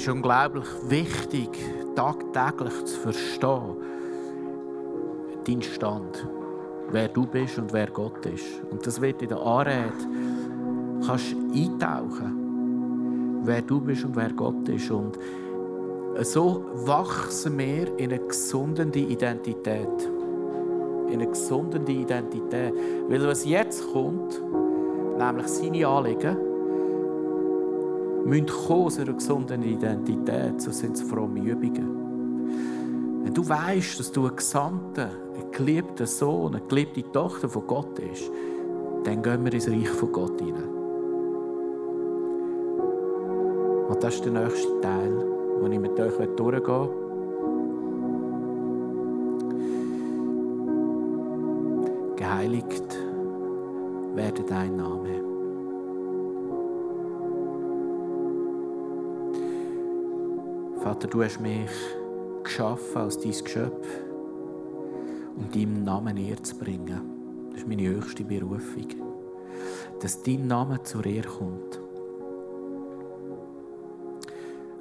Ist 0.03 0.09
unglaublich 0.09 0.67
wichtig, 0.89 1.49
tagtäglich 1.95 2.83
zu 2.83 2.99
verstehen, 2.99 3.77
deinen 5.47 5.61
Stand, 5.61 6.27
wer 6.91 7.07
du 7.07 7.25
bist 7.25 7.57
und 7.57 7.71
wer 7.71 7.87
Gott 7.87 8.25
ist. 8.25 8.61
Und 8.69 8.85
das 8.85 8.99
wird 8.99 9.21
in 9.21 9.29
der 9.29 9.39
Anrede 9.39 9.93
kannst 11.07 11.33
eintauchen, 11.55 13.43
wer 13.45 13.61
du 13.61 13.79
bist 13.79 14.03
und 14.03 14.17
wer 14.17 14.33
Gott 14.33 14.67
ist. 14.67 14.91
Und 14.91 15.17
so 16.19 16.65
wachsen 16.85 17.57
wir 17.57 17.97
in 17.97 18.11
eine 18.11 18.19
gesunde 18.19 18.99
Identität. 18.99 19.87
In 21.07 21.13
eine 21.13 21.27
gesunde 21.27 21.79
Identität. 21.89 22.73
Weil 23.07 23.25
was 23.25 23.45
jetzt 23.45 23.89
kommt, 23.93 24.41
nämlich 25.17 25.47
seine 25.47 25.87
Anliegen, 25.87 26.52
müssen 28.25 28.47
kommen 28.47 28.85
aus 28.85 28.99
einer 28.99 29.13
gesunden 29.13 29.63
Identität, 29.63 30.61
so 30.61 30.71
sind 30.71 30.95
es 30.95 31.01
fromme 31.01 31.39
Übungen. 31.39 33.23
Wenn 33.23 33.33
du 33.33 33.47
weißt, 33.47 33.99
dass 33.99 34.11
du 34.11 34.27
ein 34.27 34.35
Gesandter, 34.35 35.09
ein 35.35 35.51
geliebter 35.51 36.05
Sohn, 36.05 36.55
eine 36.55 36.65
geliebte 36.67 37.03
Tochter 37.11 37.47
von 37.49 37.65
Gott 37.67 37.95
bist, 37.95 38.29
dann 39.03 39.21
gehen 39.21 39.43
wir 39.43 39.53
ins 39.53 39.69
Reich 39.69 39.89
von 39.89 40.11
Gott 40.11 40.39
hinein. 40.39 40.69
Und 43.89 44.03
das 44.03 44.15
ist 44.15 44.25
der 44.25 44.33
nächste 44.33 44.81
Teil, 44.81 45.13
wo 45.59 45.67
ich 45.67 45.79
mit 45.79 45.99
euch 45.99 46.13
durchgehen 46.35 46.65
will. 46.65 47.03
Geheiligt 52.15 52.97
werde 54.15 54.43
dein 54.43 54.75
Name. 54.75 55.32
Vater, 60.83 61.07
du 61.07 61.23
hast 61.23 61.39
mich 61.39 61.71
geschaffen 62.43 62.97
als 62.97 63.17
dein 63.17 63.31
Geschöpf, 63.31 63.87
um 65.37 65.49
deinem 65.49 65.83
Namen 65.83 66.17
Ehre 66.17 66.41
zu 66.41 66.57
bringen. 66.57 67.49
Das 67.51 67.61
ist 67.61 67.69
meine 67.69 67.87
höchste 67.87 68.25
Berufung. 68.25 68.87
Dass 70.01 70.21
dein 70.23 70.45
Name 70.45 70.83
zur 70.83 71.05
Ehre 71.05 71.29
kommt. 71.29 71.79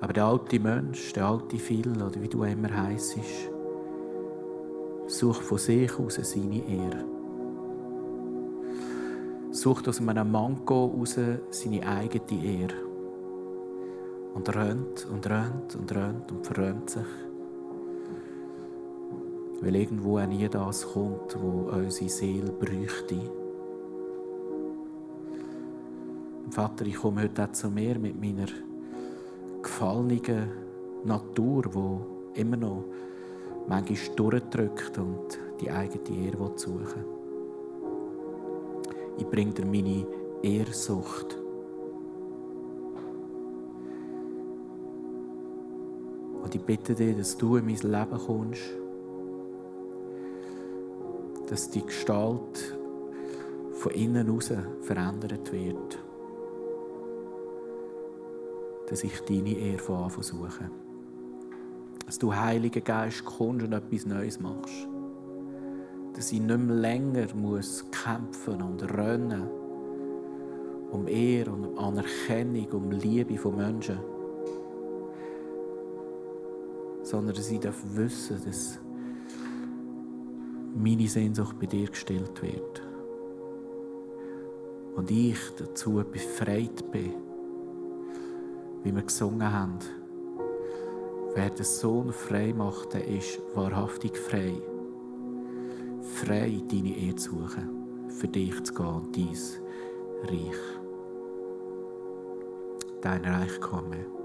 Aber 0.00 0.12
der 0.12 0.24
alte 0.24 0.58
Mensch, 0.58 1.12
der 1.12 1.26
alte 1.26 1.56
Phil, 1.56 1.90
oder 1.92 2.20
wie 2.20 2.28
du 2.28 2.42
immer 2.42 2.76
heisst, 2.76 3.16
sucht 5.06 5.42
von 5.44 5.58
sich 5.58 5.96
aus 6.00 6.16
seine 6.16 6.68
Ehre. 6.68 7.04
Sucht 9.52 9.86
aus 9.86 10.00
einem 10.00 10.32
Manko 10.32 10.96
aus 11.00 11.16
seine 11.50 11.86
eigene 11.86 12.44
Ehre 12.44 12.91
und 14.34 14.54
rennt 14.54 15.06
und 15.10 15.26
rennt 15.28 15.76
und 15.76 15.94
rennt 15.94 16.32
und 16.32 16.46
verrennt 16.46 16.90
sich. 16.90 17.06
Weil 19.60 19.76
irgendwo 19.76 20.18
auch 20.18 20.26
nie 20.26 20.48
das 20.48 20.86
kommt, 20.92 21.36
wo 21.40 21.70
unsere 21.70 22.10
Seele 22.10 22.50
bräuchte. 22.52 23.18
Vater, 26.50 26.84
ich 26.86 26.96
komme 26.96 27.22
heute 27.22 27.44
auch 27.44 27.52
zu 27.52 27.70
mir 27.70 27.98
mit 27.98 28.20
meiner 28.20 28.48
gefallenen 29.62 30.50
Natur, 31.04 31.62
die 32.34 32.40
immer 32.40 32.56
noch 32.56 32.84
manchmal 33.68 34.16
durchdrückt 34.16 34.98
und 34.98 35.38
die 35.60 35.70
eigene 35.70 36.26
Ehre 36.26 36.52
suchen 36.56 37.04
Ich 39.18 39.26
bringe 39.26 39.52
dir 39.52 39.64
meine 39.66 40.06
Ehrsucht 40.42 41.41
Und 46.52 46.60
ich 46.60 46.66
bitte 46.66 46.94
dich, 46.94 47.16
dass 47.16 47.38
du 47.38 47.56
in 47.56 47.64
mein 47.64 47.76
Leben 47.76 48.26
kommst, 48.26 48.60
dass 51.48 51.70
die 51.70 51.80
Gestalt 51.80 52.76
von 53.72 53.92
innen 53.92 54.26
heraus 54.26 54.52
verändert 54.82 55.50
wird. 55.50 55.98
Dass 58.86 59.02
ich 59.02 59.18
deine 59.20 59.56
Ehre 59.56 59.78
von 59.78 59.96
Anfang 60.04 60.22
suche. 60.22 60.70
Dass 62.04 62.18
du, 62.18 62.34
Heiliger 62.34 62.82
Geist, 62.82 63.24
kommst 63.24 63.64
und 63.64 63.72
etwas 63.72 64.04
Neues 64.04 64.38
machst. 64.38 64.86
Dass 66.12 66.32
ich 66.32 66.40
nicht 66.40 66.58
mehr 66.58 66.76
länger 66.76 67.34
muss 67.34 67.82
kämpfen 67.90 68.60
und 68.60 68.82
rennen 68.94 69.48
um 70.90 71.08
Ehre 71.08 71.50
und 71.50 71.78
Anerkennung, 71.78 72.68
um 72.72 72.90
Liebe 72.90 73.38
von 73.38 73.56
Menschen 73.56 74.11
sondern 77.12 77.34
dass 77.36 77.50
ich 77.50 77.60
wissen 77.62 78.36
darf, 78.36 78.46
dass 78.46 78.78
meine 80.74 81.06
Sehnsucht 81.06 81.58
bei 81.60 81.66
dir 81.66 81.86
gestellt 81.86 82.40
wird. 82.40 82.82
Und 84.96 85.10
ich 85.10 85.38
dazu 85.58 86.02
befreit 86.10 86.90
bin, 86.90 87.12
wie 88.82 88.94
wir 88.94 89.02
gesungen 89.02 89.52
haben. 89.52 89.78
Wer 91.34 91.50
den 91.50 91.64
Sohn 91.66 92.14
frei 92.14 92.54
macht, 92.54 92.94
der 92.94 93.06
ist 93.06 93.40
wahrhaftig 93.54 94.16
frei. 94.16 94.54
Frei, 96.00 96.62
deine 96.70 96.96
Ehe 96.96 97.14
zu 97.14 97.32
suchen, 97.32 98.08
für 98.08 98.28
dich 98.28 98.62
zu 98.64 98.72
gehen 98.72 98.86
und 98.86 99.14
dein 99.14 99.36
Reich. 100.30 100.56
Dein 103.02 103.24
Reich 103.26 103.60
komme. 103.60 104.21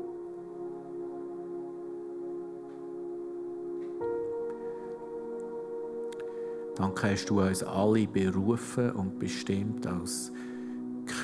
Danke 6.77 7.09
hast 7.09 7.25
du 7.25 7.41
uns 7.41 7.63
alle 7.63 8.05
berufen 8.05 8.91
und 8.91 9.17
bestimmt 9.17 9.87
als 9.87 10.31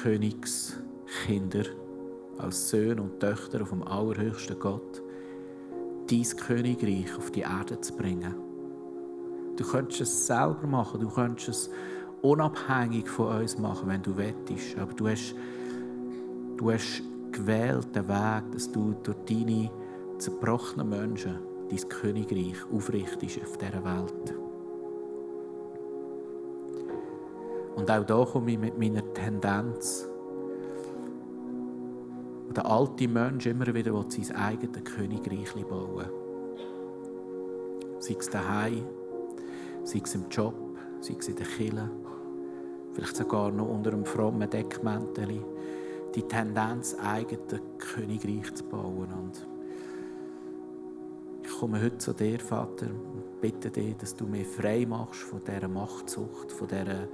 Königskinder, 0.02 1.66
als 2.40 2.72
Söhne 2.72 3.04
und 3.04 3.20
Töchter 3.20 3.64
vom 3.64 3.84
allerhöchsten 3.84 4.58
Gott, 4.60 5.04
dein 6.10 6.24
Königreich 6.38 7.16
auf 7.16 7.30
die 7.30 7.42
Erde 7.42 7.80
zu 7.80 7.96
bringen. 7.96 8.34
Du 9.56 9.64
könntest 9.64 10.02
es 10.02 10.26
selber 10.26 10.66
machen, 10.66 11.00
du 11.00 11.10
könntest 11.10 11.50
es 11.50 11.70
unabhängig 12.24 13.08
von 13.08 13.40
uns 13.40 13.56
machen, 13.60 13.88
wenn 13.88 14.02
du 14.02 14.18
wettest. 14.18 14.76
Aber 14.80 14.94
du 14.94 15.08
hast, 15.08 15.36
du 16.58 16.72
hast 16.72 17.04
gewählt 17.32 17.96
den 17.96 18.08
Weg, 18.08 18.52
dass 18.54 18.72
du 18.72 18.96
durch 19.04 19.18
deine 19.30 19.70
zerbrochenen 20.18 20.90
Menschen 20.90 21.36
dein 21.70 21.90
Königreich 21.90 22.58
aufrichtest 22.74 23.40
auf 23.44 23.56
dieser 23.60 23.84
Welt. 23.84 24.43
Und 27.76 27.90
auch 27.90 28.06
da 28.06 28.26
komme 28.26 28.52
ich 28.52 28.60
mit 28.60 28.78
meiner 28.78 29.14
Tendenz, 29.14 30.08
der 32.56 32.66
alte 32.66 33.08
Mensch 33.08 33.48
immer 33.48 33.74
wieder 33.74 33.94
sein 34.10 34.36
eigenes 34.36 34.84
Königreich 34.84 35.54
bauen 35.68 36.06
Sei 38.00 38.16
es 38.20 38.30
daheim, 38.30 38.84
sei 39.84 40.02
es 40.04 40.14
im 40.14 40.26
Job, 40.30 40.54
sei 41.00 41.16
es 41.18 41.28
in 41.30 41.36
der 41.36 41.48
Kirche, 41.48 41.90
vielleicht 42.92 43.16
sogar 43.16 43.50
noch 43.50 43.70
unter 43.70 43.94
einem 43.94 44.06
frommen 44.06 44.50
Deckmäntel, 44.50 45.44
die 46.14 46.22
Tendenz, 46.24 46.96
eigene 47.04 47.62
Königreich 47.80 48.54
zu 48.54 48.66
bauen. 48.66 49.08
Und 49.12 49.48
ich 51.44 51.60
komme 51.60 51.82
heute 51.82 51.98
zu 51.98 52.14
dir, 52.14 52.40
Vater, 52.40 52.88
und 52.88 53.42
bitte 53.42 53.72
dich, 53.72 53.98
dass 53.98 54.16
du 54.16 54.28
mich 54.28 54.46
frei 54.46 54.86
machst 54.86 55.22
von 55.22 55.42
dieser 55.44 55.68
Machtsucht, 55.68 56.52
von 56.52 56.68
dieser 56.68 57.08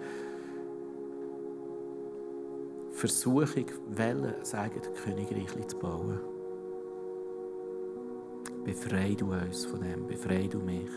Versuchung, 2.99 3.63
Wellen, 3.91 4.25
ein 4.25 4.59
eigenes 4.59 5.01
Königreich 5.01 5.67
zu 5.69 5.77
bauen. 5.77 6.19
Befrei 8.65 9.15
du 9.15 9.31
uns 9.31 9.63
von 9.63 9.79
dem, 9.79 10.05
befrei 10.05 10.47
du 10.47 10.59
mich. 10.59 10.89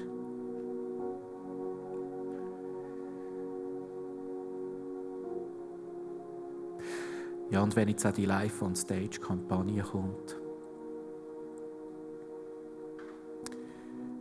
Ja, 7.51 7.63
und 7.63 7.77
wenn 7.77 7.87
jetzt 7.87 8.05
auch 8.05 8.13
die 8.13 8.27
Live-on-Stage-Kampagne 8.27 9.85
kommt, 9.85 10.41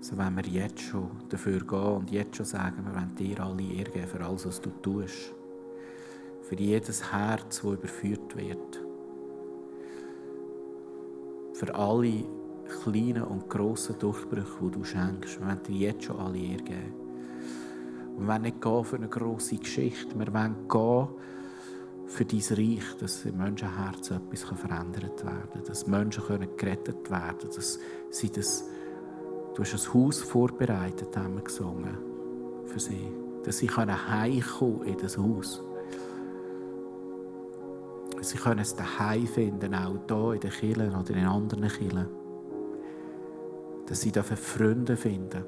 so 0.02 0.16
wollen 0.16 0.36
wir 0.36 0.46
jetzt 0.46 0.82
schon 0.82 1.10
dafür 1.30 1.62
gehen 1.62 1.80
und 1.80 2.12
jetzt 2.12 2.36
schon 2.36 2.46
sagen, 2.46 2.86
wir 2.86 2.94
wollen 2.94 3.16
dir 3.16 3.40
alle 3.40 3.64
Ehre 3.64 4.06
für 4.06 4.24
alles, 4.24 4.46
was 4.46 4.62
du 4.62 4.70
tust. 4.84 5.34
Für 6.52 6.60
jedes 6.60 7.14
Herz, 7.14 7.62
das 7.62 7.64
überführt 7.64 8.36
wird. 8.36 8.84
Für 11.54 11.74
alle 11.74 12.26
kleinen 12.84 13.24
und 13.24 13.50
grossen 13.50 13.98
Durchbrüche, 13.98 14.58
die 14.62 14.72
du 14.72 14.84
schenkst. 14.84 15.40
Wir 15.40 15.48
wollen 15.48 15.64
dir 15.64 15.76
jetzt 15.78 16.04
schon 16.04 16.20
alle 16.20 16.38
Ehre 16.38 16.64
geben. 16.64 16.94
Wir 18.18 18.28
wollen 18.28 18.42
nicht 18.42 18.62
gehen 18.62 18.84
für 18.84 18.98
eine 18.98 19.08
grosse 19.08 19.56
Geschichte. 19.56 20.20
Wir 20.20 20.34
wollen 20.34 20.68
gehen 20.68 21.08
für 22.08 22.26
dein 22.26 22.40
Reich, 22.42 22.98
dass 23.00 23.24
im 23.24 23.38
Menschenherzen 23.38 24.18
etwas 24.18 24.44
verändert 24.44 25.24
werden 25.24 25.50
kann. 25.54 25.64
Dass 25.66 25.88
Menschen 25.88 26.24
gerettet 26.58 27.10
werden 27.10 27.38
können. 27.40 27.56
Dass 27.56 27.80
sie 28.10 28.30
das, 28.30 28.66
du 29.56 29.64
hast 29.64 29.74
ein 29.74 29.94
Haus 29.94 30.20
vorbereitet, 30.20 31.16
haben 31.16 31.36
wir 31.36 31.44
gesungen, 31.44 31.98
für 32.66 32.80
sie. 32.82 33.08
Dass 33.46 33.60
sie 33.60 33.70
heimkommen 33.70 34.84
in 34.84 34.98
das 34.98 35.18
Haus. 35.18 35.64
Sie 38.24 38.38
können 38.38 38.60
es 38.60 38.76
daheim 38.76 39.26
finden, 39.26 39.74
auch 39.74 39.96
hier 40.08 40.34
in 40.34 40.40
den 40.40 40.52
Kirchen 40.52 40.96
oder 40.96 41.10
in 41.16 41.26
anderen 41.26 41.68
Kirchen. 41.68 42.06
Dass 43.88 44.02
sie 44.02 44.12
dafür 44.12 44.38
Freunde 44.38 44.96
finden. 44.96 45.44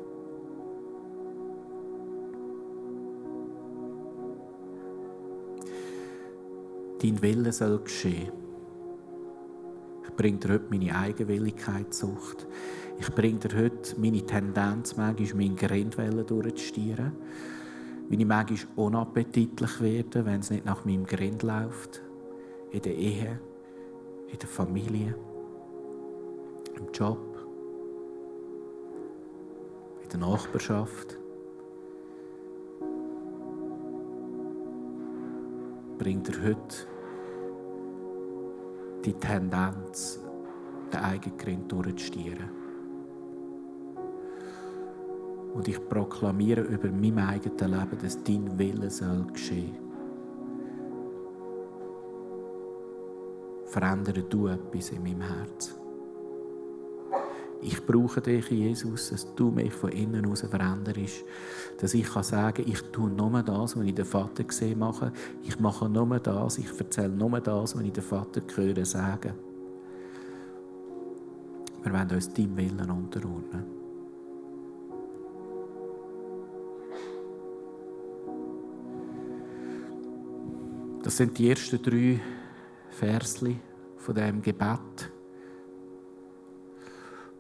Dein 6.99 7.21
Wille 7.21 7.51
soll 7.51 7.79
geschehen. 7.79 8.31
Ich 10.03 10.15
bringe 10.15 10.37
dir 10.37 10.53
heute 10.53 10.65
meine 10.69 10.95
Eigenwilligkeitssucht. 10.95 12.47
Ich 12.99 13.09
bringe 13.13 13.39
dir 13.39 13.57
heute 13.57 13.99
meine 13.99 14.25
Tendenz, 14.25 14.95
manchmal 14.97 15.35
meinen 15.35 15.55
Grind 15.55 15.97
durchzustieren. 15.97 17.11
Wie 18.09 18.15
ich 18.15 18.25
manchmal 18.25 18.67
unappetitlich 18.75 19.81
werde, 19.81 20.25
wenn 20.25 20.39
es 20.39 20.49
nicht 20.49 20.65
nach 20.65 20.85
meinem 20.85 21.05
Grind 21.05 21.43
läuft. 21.43 22.02
In 22.73 22.81
der 22.81 22.95
Ehe, 22.95 23.39
in 24.31 24.39
der 24.39 24.49
Familie, 24.49 25.15
im 26.75 26.91
Job, 26.91 27.19
in 30.01 30.09
der 30.09 30.19
Nachbarschaft. 30.19 31.19
Bringt 35.99 36.29
er 36.29 36.43
heute 36.43 36.87
die 39.05 39.13
Tendenz, 39.13 40.19
den 40.91 40.99
eigenen 40.99 41.37
Grind 41.37 41.71
durchzustieren. 41.71 42.49
Und 45.53 45.67
ich 45.67 45.77
proklamiere 45.89 46.61
über 46.61 46.89
mein 46.89 47.19
eigenes 47.19 47.61
Leben, 47.61 47.97
dass 48.01 48.23
dein 48.23 48.57
Wille 48.57 48.89
soll 48.89 49.27
geschehen. 49.31 49.82
Verändere 53.73 54.21
du 54.21 54.45
etwas 54.49 54.91
in 54.91 55.01
meinem 55.01 55.21
Herzen. 55.21 55.73
Ich 57.59 57.83
brauche 57.83 58.21
dich, 58.21 58.47
Jesus, 58.51 59.09
dass 59.09 59.33
du 59.33 59.49
mich 59.49 59.73
von 59.73 59.89
innen 59.89 60.23
heraus 60.23 60.41
veränderst. 60.41 61.25
Dass 61.79 61.95
ich 61.95 62.07
kann 62.07 62.21
sagen 62.21 62.65
ich 62.67 62.79
tue 62.91 63.09
nur 63.09 63.41
das, 63.41 63.75
was 63.75 63.83
ich 63.83 63.95
den 63.95 64.05
Vater 64.05 64.43
gesehen 64.43 64.77
mache. 64.77 65.11
Ich 65.41 65.59
mache 65.59 65.89
nur 65.89 66.19
das, 66.19 66.59
ich 66.59 66.69
erzähle 66.77 67.09
nur 67.09 67.39
das, 67.39 67.75
was 67.75 67.81
ich 67.81 67.91
den 67.91 68.03
Vater 68.03 68.41
höre 68.55 68.85
sagen. 68.85 69.33
Wir 71.81 71.93
wollen 71.93 72.11
uns 72.11 72.31
deinem 72.31 72.55
Willen 72.55 72.91
unterordnen. 72.91 73.63
Das 81.01 81.17
sind 81.17 81.39
die 81.39 81.49
ersten 81.49 81.81
drei 81.81 82.19
Versli 82.93 83.59
von 83.97 84.15
dem 84.15 84.41
Gebet. 84.41 85.11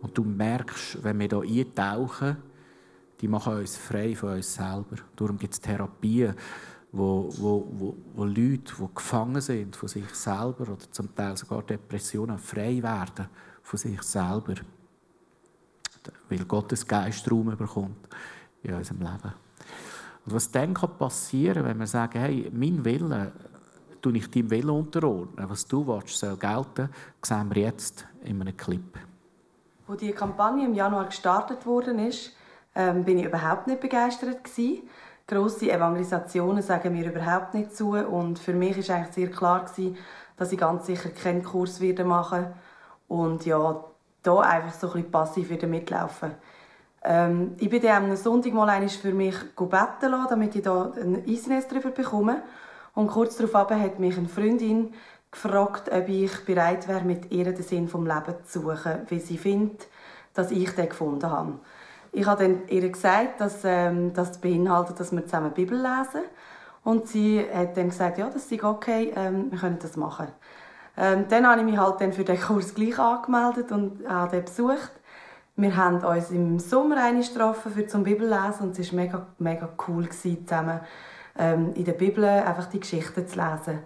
Und 0.01 0.17
du 0.17 0.23
merkst, 0.23 1.03
wenn 1.03 1.19
wir 1.19 1.41
hier 1.43 1.65
eintauchen, 1.65 2.37
die 3.21 3.27
machen 3.27 3.57
uns 3.57 3.77
frei 3.77 4.15
von 4.15 4.33
uns 4.33 4.53
selber. 4.53 4.97
Darum 5.15 5.37
gibt 5.37 5.53
es 5.53 5.61
Therapien, 5.61 6.35
wo, 6.91 7.29
wo, 7.37 7.67
wo, 7.71 7.97
wo 8.13 8.25
Leute, 8.25 8.73
die 8.77 8.93
gefangen 8.93 9.41
sind 9.41 9.75
von 9.75 9.87
sich 9.87 10.09
selber 10.13 10.63
oder 10.63 10.91
zum 10.91 11.15
Teil 11.15 11.37
sogar 11.37 11.63
Depressionen, 11.63 12.37
frei 12.37 12.83
werden 12.83 13.27
von 13.61 13.79
sich 13.79 14.01
selber. 14.01 14.55
Weil 16.27 16.45
Gottes 16.45 16.85
Geist 16.85 17.31
Raum 17.31 17.55
bekommt 17.55 18.09
in 18.61 18.73
unserem 18.73 18.99
Leben. 18.99 19.33
Und 20.25 20.33
was 20.33 20.51
dann 20.51 20.73
passieren 20.73 21.55
kann, 21.55 21.65
wenn 21.65 21.79
wir 21.79 21.87
sagen, 21.87 22.19
hey, 22.19 22.51
mein 22.53 22.83
Wille, 22.83 23.31
tue 24.03 24.17
ich 24.17 24.29
deinem 24.29 24.51
Willen 24.51 24.69
unterordnen, 24.69 25.49
was 25.49 25.65
du 25.65 25.87
willst, 25.87 26.19
soll 26.19 26.37
gelten, 26.37 26.89
sehen 27.21 27.49
wir 27.55 27.63
jetzt 27.63 28.05
in 28.23 28.41
einem 28.41 28.55
Clip. 28.55 28.99
Als 29.87 29.99
die 29.99 30.11
Kampagne 30.11 30.65
im 30.65 30.73
Januar 30.73 31.05
gestartet 31.05 31.65
wurde, 31.65 31.95
ähm, 32.75 33.03
bin 33.03 33.17
ich 33.17 33.25
überhaupt 33.25 33.67
nicht 33.67 33.79
begeistert 33.79 34.43
gewesen. 34.43 34.89
Grosse 35.25 35.71
Evangelisationen 35.71 36.61
sagen 36.61 36.91
mir 36.91 37.09
überhaupt 37.09 37.53
nicht 37.53 37.75
zu 37.75 37.91
und 37.91 38.39
für 38.39 38.53
mich 38.53 38.77
ist 38.77 38.89
eigentlich 38.89 39.15
sehr 39.15 39.31
klar 39.31 39.63
gewesen, 39.63 39.97
dass 40.35 40.51
ich 40.51 40.59
ganz 40.59 40.85
sicher 40.85 41.09
keinen 41.09 41.43
Kurs 41.43 41.79
werde 41.79 42.03
machen 42.03 42.47
und 43.07 43.45
ja, 43.45 43.85
da 44.21 44.39
einfach 44.39 44.73
so 44.73 44.91
ein 44.91 45.09
passiv 45.09 45.49
wieder 45.49 45.67
mitlaufen. 45.67 46.31
Ähm, 47.03 47.55
ich 47.57 47.69
bin 47.69 47.81
dann 47.81 48.11
am 48.11 48.15
Sonntag 48.17 48.53
mal 48.53 48.89
für 48.89 49.13
mich 49.13 49.35
beten 49.55 50.11
lassen, 50.11 50.27
damit 50.29 50.55
ich 50.55 50.61
da 50.61 50.91
ein 51.01 51.23
Eisnest 51.27 51.71
darüber 51.71 51.91
bekomme. 51.91 52.41
Und 52.93 53.07
kurz 53.07 53.37
darauf 53.37 53.69
hat 53.69 53.99
mich 53.99 54.17
eine 54.17 54.27
Freundin 54.27 54.93
gefragt, 55.31 55.89
ob 55.91 56.07
ich 56.07 56.45
bereit 56.45 56.87
wäre, 56.87 57.03
mit 57.03 57.31
ihr 57.31 57.45
den 57.45 57.63
Sinn 57.63 57.87
vom 57.87 58.05
Leben 58.05 58.35
zu 58.45 58.61
suchen, 58.61 59.01
weil 59.09 59.19
sie 59.19 59.37
findet, 59.37 59.87
dass 60.33 60.51
ich 60.51 60.69
den 60.75 60.89
gefunden 60.89 61.29
habe. 61.29 61.59
Ich 62.11 62.27
habe 62.27 62.43
dann 62.43 62.67
ihr 62.67 62.87
gesagt, 62.89 63.41
dass 63.41 63.61
ähm, 63.63 64.13
das 64.13 64.39
beinhaltet, 64.39 64.99
dass 64.99 65.11
wir 65.11 65.25
zusammen 65.25 65.51
Bibel 65.51 65.77
lesen. 65.77 66.21
Und 66.83 67.07
sie 67.07 67.43
hat 67.51 67.75
dann 67.75 67.89
gesagt, 67.89 68.19
ja, 68.19 68.29
das 68.29 68.51
ist 68.51 68.63
okay, 68.63 69.11
ähm, 69.15 69.51
wir 69.51 69.57
können 69.57 69.79
das 69.81 69.97
machen. 69.97 70.27
Ähm, 70.95 71.25
dann 71.29 71.47
habe 71.47 71.61
ich 71.61 71.65
mich 71.65 71.77
halt 71.77 71.99
dann 72.01 72.13
für 72.13 72.23
den 72.23 72.39
Kurs 72.39 72.75
gleich 72.75 72.99
angemeldet 72.99 73.71
und 73.71 74.07
habe 74.07 74.35
den 74.35 74.45
besucht. 74.45 74.91
Wir 75.55 75.75
haben 75.75 76.03
uns 76.03 76.29
im 76.29 76.59
Sommer 76.59 77.03
eine 77.03 77.21
getroffen 77.21 77.71
für 77.71 77.87
zum 77.87 78.03
Bibellesen 78.03 78.67
und 78.67 78.77
es 78.77 78.91
war 78.91 78.99
mega, 78.99 79.27
mega 79.39 79.69
cool, 79.87 80.07
zusammen 80.09 80.81
ähm, 81.37 81.73
in 81.75 81.85
der 81.85 81.93
Bibel 81.93 82.23
einfach 82.23 82.67
die 82.67 82.79
Geschichten 82.79 83.27
zu 83.27 83.39
lesen. 83.39 83.79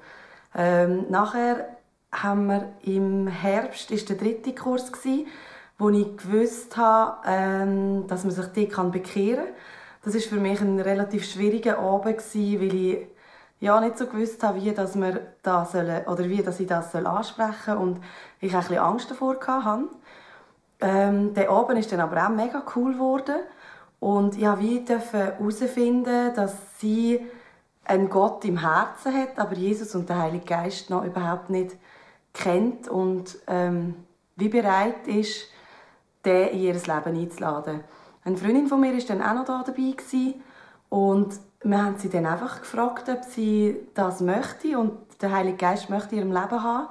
Ähm, 0.55 1.05
nachher 1.09 1.77
haben 2.11 2.47
wir 2.47 2.69
im 2.83 3.27
Herbst 3.27 3.91
ist 3.91 4.09
der 4.09 4.17
dritte 4.17 4.53
Kurs 4.55 4.91
gewesen, 4.91 5.27
wo 5.77 5.89
ich 5.89 6.17
gewusst 6.17 6.75
habe, 6.77 7.17
ähm, 7.27 8.07
dass 8.07 8.23
man 8.23 8.33
sich 8.33 8.47
dort 8.47 8.71
kann 8.71 8.91
bekehren. 8.91 9.47
Das 10.03 10.15
ist 10.15 10.27
für 10.27 10.39
mich 10.39 10.61
ein 10.61 10.79
relativ 10.79 11.25
schwieriger 11.25 11.79
Abend 11.79 12.17
gewesen, 12.17 12.61
weil 12.61 12.75
ich 12.75 13.07
ja 13.59 13.79
nicht 13.81 13.97
so 13.97 14.07
gewusst 14.07 14.41
habe, 14.43 14.61
wie 14.61 14.71
dass 14.71 14.95
wir 14.95 15.19
das 15.43 15.71
sollen, 15.73 16.05
oder 16.07 16.29
wie 16.29 16.41
dass 16.41 16.59
ich 16.59 16.67
das 16.67 16.91
soll 16.91 17.07
ansprechen 17.07 17.77
und 17.77 17.99
ich 18.39 18.53
ein 18.53 18.59
bisschen 18.59 18.77
Angst 18.77 19.11
davor 19.11 19.37
hatte. 19.45 19.89
Ähm, 20.79 21.33
der 21.33 21.49
Abend 21.49 21.79
ist 21.79 21.91
dann 21.91 21.99
aber 21.99 22.23
auch 22.25 22.29
mega 22.29 22.63
cool 22.75 22.93
geworden 22.93 23.37
und 23.99 24.37
ich 24.37 24.85
durfte 24.85 24.99
herausfinden, 25.11 26.33
dass 26.35 26.79
sie 26.79 27.25
einen 27.87 28.09
Gott 28.09 28.43
im 28.45 28.57
Herzen 28.57 29.13
hat, 29.13 29.39
aber 29.39 29.55
Jesus 29.55 29.95
und 29.95 30.09
der 30.09 30.19
Heilige 30.19 30.45
Geist 30.45 30.89
noch 30.89 31.03
überhaupt 31.03 31.49
nicht 31.49 31.75
kennt 32.33 32.87
und 32.87 33.37
ähm, 33.47 33.95
wie 34.35 34.49
bereit 34.49 35.07
ist, 35.07 35.47
den 36.25 36.49
in 36.49 36.59
ihr 36.59 36.73
Leben 36.73 36.89
einzuladen. 36.89 37.83
Eine 38.23 38.37
Freundin 38.37 38.67
von 38.67 38.81
mir 38.81 38.93
war 38.93 39.01
dann 39.07 39.21
auch 39.21 39.33
noch 39.35 39.45
da 39.45 39.63
dabei 39.65 39.95
und 40.89 41.39
wir 41.63 41.83
haben 41.83 41.97
sie 41.97 42.09
dann 42.09 42.25
einfach 42.25 42.59
gefragt, 42.59 43.09
ob 43.09 43.23
sie 43.23 43.87
das 43.93 44.21
möchte 44.21 44.77
und 44.77 44.97
der 45.21 45.31
Heilige 45.31 45.57
Geist 45.57 45.89
möchte 45.89 46.15
in 46.15 46.21
ihrem 46.21 46.31
Leben 46.31 46.63
haben. 46.63 46.87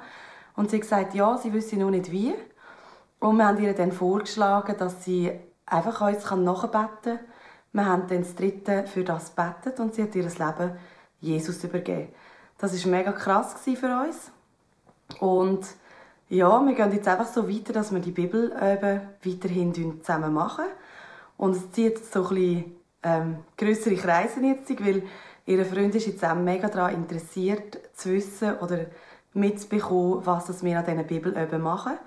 Und 0.57 0.71
sie 0.71 0.77
hat 0.77 0.83
gesagt, 0.83 1.15
ja, 1.15 1.37
sie 1.39 1.53
wüsste 1.53 1.77
noch 1.77 1.91
nicht 1.91 2.11
wie. 2.11 2.35
Und 3.21 3.37
wir 3.37 3.47
haben 3.47 3.63
ihr 3.63 3.75
dann 3.75 3.93
vorgeschlagen, 3.93 4.77
dass 4.79 5.05
sie 5.05 5.33
einfach 5.67 6.01
uns 6.01 6.31
nachbeten 6.31 7.19
kann. 7.19 7.19
Wir 7.77 7.85
haben 7.85 8.09
dann 8.09 8.23
das 8.23 8.35
Dritte 8.35 8.87
für 8.87 9.05
das 9.05 9.35
gebetet 9.37 9.79
und 9.81 9.95
sie 9.95 10.03
hat 10.03 10.15
ihr 10.15 10.23
Leben 10.23 10.79
Jesus 11.21 11.63
übergeben. 11.63 12.09
Das 12.57 12.73
war 12.73 12.91
mega 12.91 13.13
krass 13.13 13.55
für 13.63 14.03
uns. 14.03 14.31
Und 15.21 15.67
ja, 16.31 16.59
wir 16.65 16.75
gehen 16.75 16.93
jetzt 16.93 17.07
einfach 17.07 17.27
so 17.27 17.47
weiter, 17.47 17.75
dass 17.75 17.93
wir 17.93 18.01
die 18.01 18.13
Bibel 18.13 18.51
eben 18.51 19.03
weiterhin 19.23 20.01
zusammen 20.01 20.33
machen. 20.33 20.65
Und 21.37 21.55
es 21.55 21.71
zieht 21.73 22.03
so 22.03 22.23
ein 22.23 22.29
bisschen 22.31 22.77
ähm, 23.03 23.37
größere 23.59 23.97
Kreise 23.97 24.41
jetzt, 24.41 24.71
weil 24.83 25.03
ihre 25.45 25.67
Freund 25.67 25.95
ist 25.97 26.07
jetzt 26.07 26.25
auch 26.25 26.35
mega 26.35 26.69
daran 26.69 26.95
interessiert, 26.95 27.79
zu 27.93 28.09
wissen 28.09 28.57
oder 28.57 28.87
mitzubekommen, 29.35 30.25
was 30.25 30.65
wir 30.65 30.79
an 30.79 30.87
diesen 30.87 31.07
Bibelöben 31.07 31.61
machen. 31.61 31.99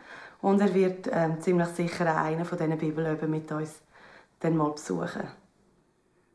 Und 0.42 0.62
er 0.62 0.74
wird 0.74 1.08
ähm, 1.14 1.40
ziemlich 1.42 1.68
sicher 1.68 2.18
einen 2.18 2.44
von 2.44 2.58
diesen 2.58 2.76
Bibelöben 2.80 3.30
mit 3.30 3.52
uns 3.52 3.82
dann 4.40 4.58
mal 4.58 4.72
besuchen. 4.72 5.28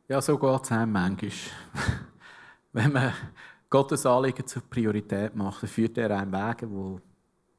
Ja, 0.07 0.21
so 0.21 0.37
geht 0.37 0.63
es 0.63 0.71
auch 0.71 0.85
manchmal. 0.85 1.31
Wenn 2.73 2.93
man 2.93 3.11
Gottes 3.71 4.05
Anliegen 4.05 4.45
zur 4.45 4.61
Priorität 4.61 5.35
macht, 5.35 5.63
dann 5.63 5.69
führt 5.69 5.97
er 5.97 6.11
einen 6.11 6.31
Weg, 6.31 6.69
wo 6.69 7.01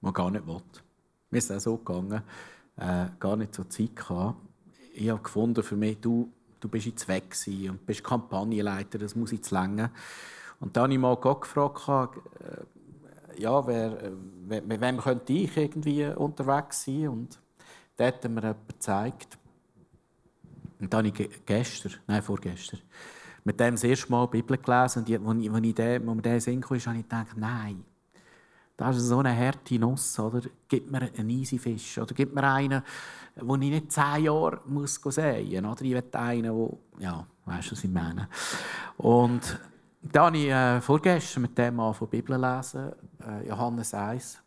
man 0.01 0.13
gar 0.13 0.31
nicht 0.31 0.47
will. 0.47 0.63
Mir 1.31 1.39
ist 1.39 1.51
es 1.51 1.67
auch 1.67 1.73
so 1.73 1.77
gegangen, 1.79 2.23
äh, 2.77 3.07
gar 3.19 3.35
nicht 3.35 3.53
so 3.53 3.65
Zeit 3.65 3.97
gehabt. 3.97 4.37
Ich 4.95 5.11
habe 5.11 5.21
gefunden, 5.21 5.65
für 5.65 5.75
mich, 5.75 5.99
du, 6.01 6.33
du 6.61 6.69
bist 6.69 6.87
jetzt 6.87 7.09
weg 7.09 7.35
und 7.69 7.85
bist 7.85 8.05
Kampagnenleiter, 8.05 8.99
das 8.99 9.17
muss 9.17 9.33
jetzt 9.33 9.51
länger. 9.51 9.91
Und 10.61 10.77
dann 10.77 10.85
habe 10.85 10.93
ich 10.93 11.01
mal 11.01 11.17
Gott 11.17 11.41
gefragt, 11.41 11.81
äh, 12.39 13.43
ja, 13.43 13.67
wer, 13.67 14.05
äh, 14.05 14.11
mit 14.61 14.81
wem 14.81 14.99
könnte 14.99 15.33
ich 15.33 15.57
irgendwie 15.57 16.07
unterwegs 16.07 16.85
sein? 16.85 17.09
Und 17.09 17.41
da 17.97 18.07
hat 18.07 18.23
mir 18.23 18.41
jemand 18.41 18.69
gezeigt. 18.69 19.37
Und 20.81 20.93
dann 20.93 21.07
habe 21.07 21.23
ich 21.23 21.47
gestern, 21.47 21.93
nein, 22.07 22.23
vorgestern, 22.23 22.81
mit 23.45 23.59
dem 23.61 23.75
das 23.75 23.85
erste 23.85 24.11
Mal 24.11 24.27
die 24.27 24.43
Bibel 24.43 24.59
gelesen. 24.59 25.05
Und 25.05 25.09
als 25.09 25.09
ich, 25.09 25.51
als 25.55 25.65
ich 25.65 25.75
den, 25.75 26.05
mir 26.05 26.23
den 26.23 26.41
Sinn 26.41 26.61
kam, 26.61 26.79
habe 26.79 26.97
ich 26.99 27.03
gedacht, 27.05 27.37
nein, 27.37 27.85
das 28.77 28.97
ist 28.97 29.09
so 29.09 29.21
eine 29.21 29.35
harte 29.35 29.79
Nuss. 29.79 30.19
Oder? 30.19 30.43
Gib 30.69 30.91
mir 30.91 31.03
einen 31.17 31.31
easy 31.31 31.59
Fisch. 31.59 31.99
Oder 31.99 32.15
gib 32.15 32.35
mir 32.35 32.45
einen, 32.45 32.83
wo 33.37 33.55
ich 33.55 33.61
nicht 33.61 33.93
zehn 33.93 34.25
Jahre 34.25 34.61
muss 34.67 34.97
sehen 34.97 35.63
muss. 35.63 35.73
Oder 35.73 35.83
ich 35.83 35.95
will 35.95 36.05
einen, 36.13 36.43
der, 36.43 36.69
ja, 36.99 37.27
weißt 37.47 37.69
du, 37.69 37.73
was 37.73 37.85
ich 37.85 37.91
meine. 37.91 38.29
Und 38.99 39.59
dann 40.03 40.25
habe 40.27 40.39
ich 40.39 40.49
äh, 40.49 40.81
vorgestern 40.81 41.43
mit 41.43 41.57
dem 41.57 41.77
Mann 41.77 41.95
von 41.95 42.09
Bibel 42.09 42.39
lesen, 42.39 42.93
äh, 43.27 43.49
Johannes 43.49 43.95
1, 43.95 44.39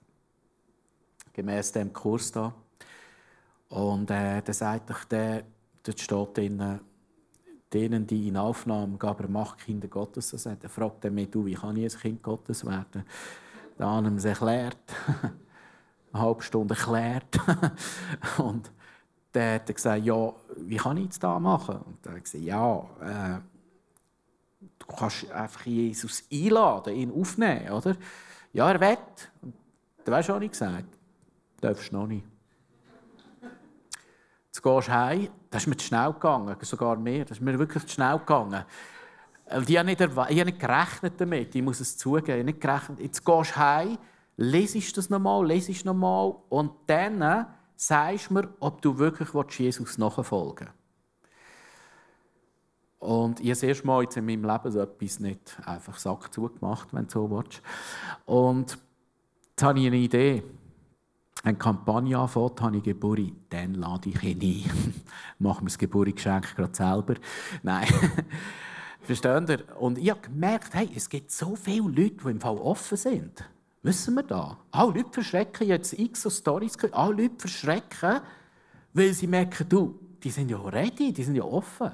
gemäß 1.34 1.72
dem 1.72 1.92
Kurs 1.92 2.32
da. 2.32 2.54
Und 3.70 4.10
äh, 4.12 4.42
da 4.42 4.54
sagt 4.54 4.90
ich, 4.90 5.04
der, 5.06 5.44
dort 5.84 6.00
steht 6.00 6.38
drin, 6.38 6.80
denen, 7.74 8.08
die 8.08 8.28
in 8.28 8.38
Aufnahme 8.38 8.98
gab, 8.98 9.20
er 9.22 9.30
macht 9.30 9.60
Kinder 9.60 9.88
Gottes. 9.88 10.46
Er 10.46 10.70
fragt 10.70 11.06
er 11.06 11.12
mich, 11.12 11.30
du, 11.30 11.46
wie 11.46 11.54
kann 11.54 11.78
ich 11.78 11.94
ein 11.94 12.00
Kind 12.00 12.24
Gottes 12.24 12.66
werden? 12.66 13.04
Dann 13.78 13.88
haben 13.88 14.12
wir 14.12 14.18
es 14.18 14.26
erklärt. 14.26 14.78
eine 16.12 16.22
halbe 16.22 16.42
Stunde 16.42 16.76
erklärt. 16.76 17.40
und 18.40 18.72
dann 19.32 19.56
hat 19.56 19.70
er 19.70 19.74
gesagt, 19.74 20.04
ja, 20.04 20.34
wie 20.58 20.78
kann 20.78 20.98
ich 20.98 21.10
das 21.10 21.20
da 21.20 21.40
machen? 21.40 21.78
Und 21.78 21.98
dann 22.04 22.16
hat 22.16 22.24
gesagt, 22.24 22.44
ja, 22.44 22.80
äh, 23.02 23.40
du 24.80 24.88
kannst 24.88 25.32
einfach 25.32 25.66
Jesus 25.66 26.24
einladen, 26.32 26.96
ihn 26.96 27.12
aufnehmen, 27.12 27.70
oder? 27.72 27.96
Ja, 28.52 28.72
er. 28.72 28.98
Und 29.42 29.54
dann 30.04 30.16
weißt 30.16 30.30
du, 30.30 30.34
was 30.34 30.42
ich 30.42 30.52
gesagt 30.52 30.86
Du 31.62 31.68
darfst 31.68 31.92
noch 31.92 32.08
nicht. 32.08 32.26
Jetzt 34.48 34.64
gehst 34.64 34.88
du 34.88 34.92
heim, 34.92 35.28
das 35.50 35.64
ist 35.64 35.68
mir 35.68 35.78
zu 35.78 35.88
schnell 35.88 36.14
gegangen, 36.14 36.56
sogar 36.62 36.98
mehr, 36.98 37.26
das 37.26 37.38
ist 37.38 37.44
mir 37.44 37.58
wirklich 37.58 37.84
zu 37.86 37.94
schnell 37.94 38.20
gegangen. 38.20 38.64
Ich 39.68 39.78
habe 39.78 39.86
nicht, 39.86 40.00
ich 40.00 40.10
habe 40.10 40.46
nicht 40.46 40.60
gerechnet 40.60 41.14
damit, 41.18 41.56
ich 41.56 41.62
muss 41.62 41.80
es 41.80 41.98
zugeben, 41.98 42.40
ich 42.40 42.46
nicht 42.46 42.62
gerechnet. 42.62 43.00
Jetzt 43.00 43.26
gehst 43.26 43.52
du 43.52 43.56
heim, 43.56 43.98
lesest 44.38 44.96
das 44.96 45.10
nochmal, 45.10 45.46
lesest 45.48 45.86
nochmal 45.86 46.36
und 46.50 46.72
dann 46.86 47.48
sagst 47.76 48.30
du 48.30 48.36
mir, 48.36 48.50
ob 48.60 48.82
du 48.82 48.98
wirklich 48.98 49.30
Jesus 49.58 49.98
nachfolgen 49.98 50.68
willst. 50.68 50.80
Und 53.00 53.40
ich 53.40 53.46
habe 53.46 53.52
das 53.52 53.64
erste 53.64 53.88
Mal 53.88 54.04
jetzt 54.04 54.18
in 54.18 54.26
meinem 54.26 54.44
Leben 54.44 54.72
so 54.72 54.82
etwas 54.82 55.20
nicht 55.20 55.58
einfach 55.66 55.98
Sack 55.98 56.34
zugemacht, 56.34 56.94
wenn 56.94 57.06
du 57.06 57.12
so 57.12 57.32
willst. 57.32 57.62
Und 58.26 58.78
jetzt 59.52 59.64
habe 59.64 59.80
ich 59.80 59.88
eine 59.88 59.96
Idee. 59.96 60.44
Eine 61.44 61.58
Kampagne 61.58 62.18
anfängt, 62.18 62.62
habe 62.62 62.78
ich 62.78 62.84
Geburt, 62.84 63.32
dann 63.50 63.76
lade 63.76 64.10
ich 64.10 64.24
ihn 64.24 64.42
ein. 64.42 64.94
Machen 65.40 65.62
wir 65.62 65.70
das 65.70 65.78
Geburtsgeschenk 65.78 66.56
gerade 66.56 66.76
selber. 66.76 67.16
Nein. 67.64 67.88
Versteht 69.02 69.50
ihr? 69.50 69.78
Und 69.80 69.98
ich 69.98 70.10
habe 70.10 70.20
gemerkt, 70.20 70.74
hey, 70.74 70.90
es 70.94 71.08
gibt 71.08 71.32
so 71.32 71.56
viele 71.56 71.88
Leute, 71.88 72.18
die 72.24 72.30
im 72.30 72.42
Fall 72.42 72.58
offen 72.58 72.98
sind. 72.98 73.44
Wissen 73.82 74.16
wir 74.16 74.24
da? 74.24 74.58
Alle 74.72 74.92
Leute 74.92 75.10
verschrecken 75.14 75.68
jetzt 75.68 75.98
x 75.98 76.24
so 76.24 76.30
Storys. 76.30 76.78
Alle 76.92 77.24
Leute 77.24 77.36
verschrecken, 77.38 78.20
weil 78.94 79.14
sie 79.14 79.28
merken, 79.28 79.68
du, 79.70 79.98
die 80.22 80.32
sind 80.32 80.52
ja 80.52 80.58
ready, 80.58 81.14
die 81.14 81.24
sind 81.24 81.36
ja 81.36 81.44
offen. 81.44 81.92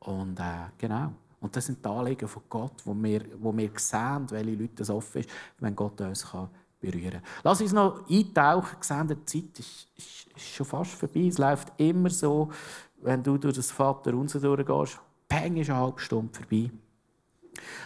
Und 0.00 0.40
äh, 0.40 0.66
genau. 0.76 1.12
Und 1.40 1.54
das 1.54 1.66
sind 1.66 1.84
die 1.84 1.88
Anliegen 1.88 2.26
von 2.26 2.42
Gott, 2.48 2.82
wo 2.84 2.94
wir, 2.94 3.22
wo 3.38 3.56
wir 3.56 3.70
sehen, 3.76 4.26
welche 4.30 4.50
Leute 4.50 4.74
das 4.74 4.90
offen 4.90 5.20
ist, 5.20 5.30
wenn 5.60 5.76
Gott 5.76 6.00
uns 6.00 6.28
kann 6.28 6.48
berühren. 6.82 7.22
Lass 7.42 7.60
uns 7.62 7.72
noch 7.72 8.08
eintauchen. 8.10 8.76
Sehen, 8.80 9.08
die 9.08 9.24
Zeit 9.24 9.58
ist, 9.58 9.88
ist, 9.96 10.26
ist, 10.36 10.54
schon 10.54 10.66
fast 10.66 10.92
vorbei. 10.92 11.26
Es 11.28 11.38
läuft 11.38 11.72
immer 11.78 12.10
so, 12.10 12.50
wenn 13.00 13.22
du 13.22 13.38
durch 13.38 13.56
das 13.56 13.70
Vater 13.70 14.12
unser 14.14 14.40
durchgehst. 14.40 15.00
Peng 15.28 15.56
ist 15.56 15.70
eine 15.70 15.78
halbe 15.78 16.00
Stunde 16.00 16.34
vorbei. 16.34 16.70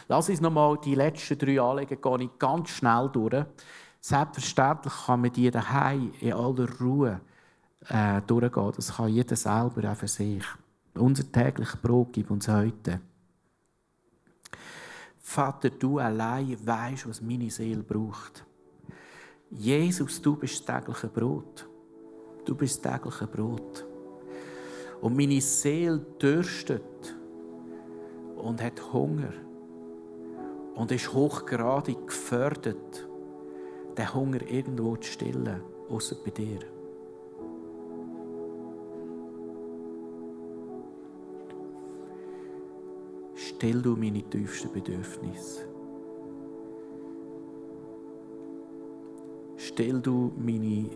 Lass 0.08 0.28
uns 0.28 0.40
noch 0.40 0.50
mal 0.50 0.78
die 0.82 0.94
letzten 0.94 1.38
drei 1.38 1.60
Anliegen 1.60 2.00
gehe 2.00 2.30
ganz 2.38 2.70
schnell 2.70 3.08
durch. 3.12 3.44
Selbstverständlich 4.00 4.92
kann 5.06 5.20
man 5.20 5.32
die 5.32 5.50
daheim 5.50 6.12
in 6.20 6.32
aller 6.32 6.68
Ruhe 6.80 7.20
äh, 7.88 8.20
durchgehen. 8.22 8.72
Das 8.76 8.96
kann 8.96 9.08
jeder 9.08 9.36
selber 9.36 9.90
auch 9.90 9.96
für 9.96 10.08
sich. 10.08 10.44
Unser 10.94 11.30
tägliches 11.30 11.76
Brot 11.76 12.12
gib 12.12 12.30
uns 12.30 12.48
heute. 12.48 13.00
Vater, 15.18 15.70
du 15.70 15.98
allein 15.98 16.56
weißt, 16.64 17.08
was 17.08 17.20
meine 17.20 17.50
Seele 17.50 17.82
braucht. 17.82 18.44
Jesus, 19.50 20.20
du 20.20 20.36
bist 20.36 20.68
das 20.68 20.82
tägliche 20.84 21.08
Brot. 21.08 21.68
Du 22.44 22.54
bist 22.54 22.84
das 22.84 22.94
tägliche 22.94 23.26
Brot. 23.26 23.86
Und 25.00 25.16
meine 25.16 25.40
Seele 25.40 25.98
dürstet 26.20 27.16
und 28.36 28.62
hat 28.62 28.92
Hunger 28.92 29.32
und 30.74 30.90
ist 30.90 31.12
hochgradig 31.12 32.06
gefördert, 32.06 33.08
den 33.96 34.14
Hunger 34.14 34.42
irgendwo 34.42 34.96
zu 34.96 35.10
stillen, 35.10 35.62
außer 35.88 36.16
bei 36.24 36.30
dir. 36.30 36.58
Still 43.34 43.80
du 43.80 43.96
meine 43.96 44.22
tiefsten 44.22 44.72
Bedürfnisse. 44.72 45.75
Still 49.76 50.00
du 50.00 50.32
meine 50.38 50.88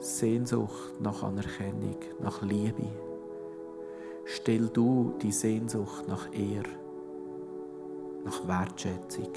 Sehnsucht 0.00 1.00
nach 1.00 1.22
Anerkennung, 1.22 1.98
nach 2.20 2.42
Liebe. 2.42 2.88
Still 4.24 4.68
du 4.72 5.14
die 5.22 5.30
Sehnsucht 5.30 6.08
nach 6.08 6.26
Ehre, 6.32 6.68
nach 8.24 8.48
Wertschätzung. 8.48 9.30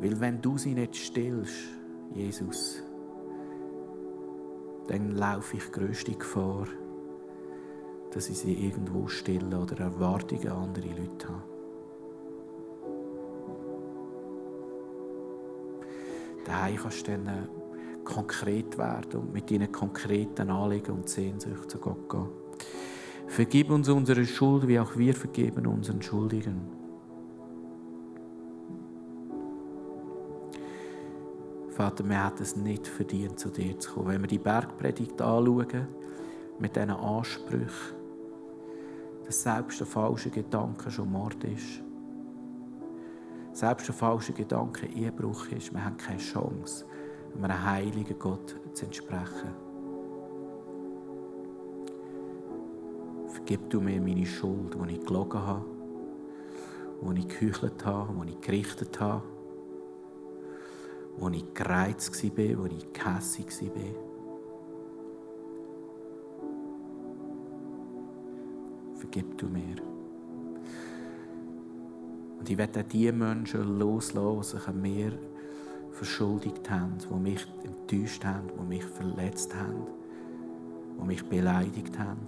Weil 0.00 0.18
wenn 0.18 0.40
du 0.40 0.56
sie 0.56 0.72
nicht 0.72 0.96
stillst, 0.96 1.60
Jesus, 2.14 2.82
dann 4.88 5.10
laufe 5.10 5.58
ich 5.58 5.72
größte 5.72 6.12
Gefahr, 6.12 6.68
dass 8.12 8.30
ich 8.30 8.38
sie 8.38 8.66
irgendwo 8.66 9.08
stillen 9.08 9.52
oder 9.52 9.78
Erwartungen 9.78 10.48
an 10.48 10.68
andere 10.68 10.88
Leute 10.88 11.28
habe. 11.28 11.51
allein 16.52 16.76
kannst 16.76 17.06
du 17.06 17.12
dann 17.12 17.26
äh, 17.26 17.46
konkret 18.04 18.78
werden 18.78 19.20
und 19.20 19.32
mit 19.32 19.50
deinen 19.50 19.70
konkreten 19.70 20.50
Anliegen 20.50 20.92
und 20.92 21.08
Sehnsüchten 21.08 21.68
zu 21.68 21.78
Gott 21.78 22.08
gehen. 22.08 22.28
Vergib 23.28 23.70
uns 23.70 23.88
unsere 23.88 24.24
Schuld, 24.26 24.68
wie 24.68 24.78
auch 24.78 24.96
wir 24.96 25.14
vergeben 25.14 25.66
unseren 25.66 26.02
Schuldigen. 26.02 26.60
Vater, 31.70 32.06
wir 32.06 32.26
hätten 32.26 32.42
es 32.42 32.54
nicht 32.54 32.86
verdient, 32.86 33.38
zu 33.38 33.48
dir 33.48 33.78
zu 33.78 33.92
kommen. 33.92 34.08
Wenn 34.08 34.20
wir 34.20 34.28
die 34.28 34.38
Bergpredigt 34.38 35.20
anschauen, 35.22 35.88
mit 36.58 36.76
diesen 36.76 36.90
Ansprüchen, 36.90 37.96
dass 39.24 39.42
selbst 39.42 39.80
der 39.80 39.86
falsche 39.86 40.30
Gedanke 40.30 40.90
schon 40.90 41.10
Mord 41.10 41.42
ist. 41.44 41.82
Selbst 43.62 43.86
der 43.86 43.94
falsche 43.94 44.32
Gedanke 44.32 44.86
Ehebruch 44.86 45.46
ist. 45.52 45.72
Wir 45.72 45.84
haben 45.84 45.96
keine 45.96 46.18
Chance, 46.18 46.84
einem 47.40 47.64
heiligen 47.64 48.18
Gott 48.18 48.56
zu 48.72 48.86
entsprechen. 48.86 49.54
Vergib 53.28 53.70
du 53.70 53.80
mir 53.80 54.00
meine 54.00 54.26
Schuld, 54.26 54.76
wo 54.76 54.84
ich 54.86 54.98
gelogen 55.06 55.40
habe, 55.40 55.64
wo 57.02 57.12
ich 57.12 57.28
geheuchelt 57.28 57.84
habe, 57.84 58.12
wo 58.16 58.24
ich 58.24 58.40
gerichtet 58.40 58.98
habe, 58.98 59.22
wo 61.18 61.28
ich 61.28 61.54
gereizt 61.54 62.20
war, 62.20 62.58
wo 62.58 62.66
ich 62.66 62.92
gehässig 62.92 63.46
war. 63.60 63.94
Vergib 68.96 69.38
du 69.38 69.46
mir. 69.46 70.01
Und 72.42 72.50
ich 72.50 72.58
werde 72.58 72.82
die 72.82 73.12
Menschen 73.12 73.78
loslassen, 73.78 74.40
die 74.40 74.46
sich 74.48 74.66
an 74.66 74.82
mir 74.82 75.12
verschuldigt 75.92 76.68
haben, 76.68 76.98
die 76.98 77.14
mich 77.14 77.46
enttäuscht 77.62 78.24
haben, 78.24 78.48
die 78.58 78.64
mich 78.64 78.84
verletzt 78.84 79.54
haben, 79.54 79.86
die 81.00 81.06
mich 81.06 81.24
beleidigt 81.24 81.96
haben, 81.96 82.18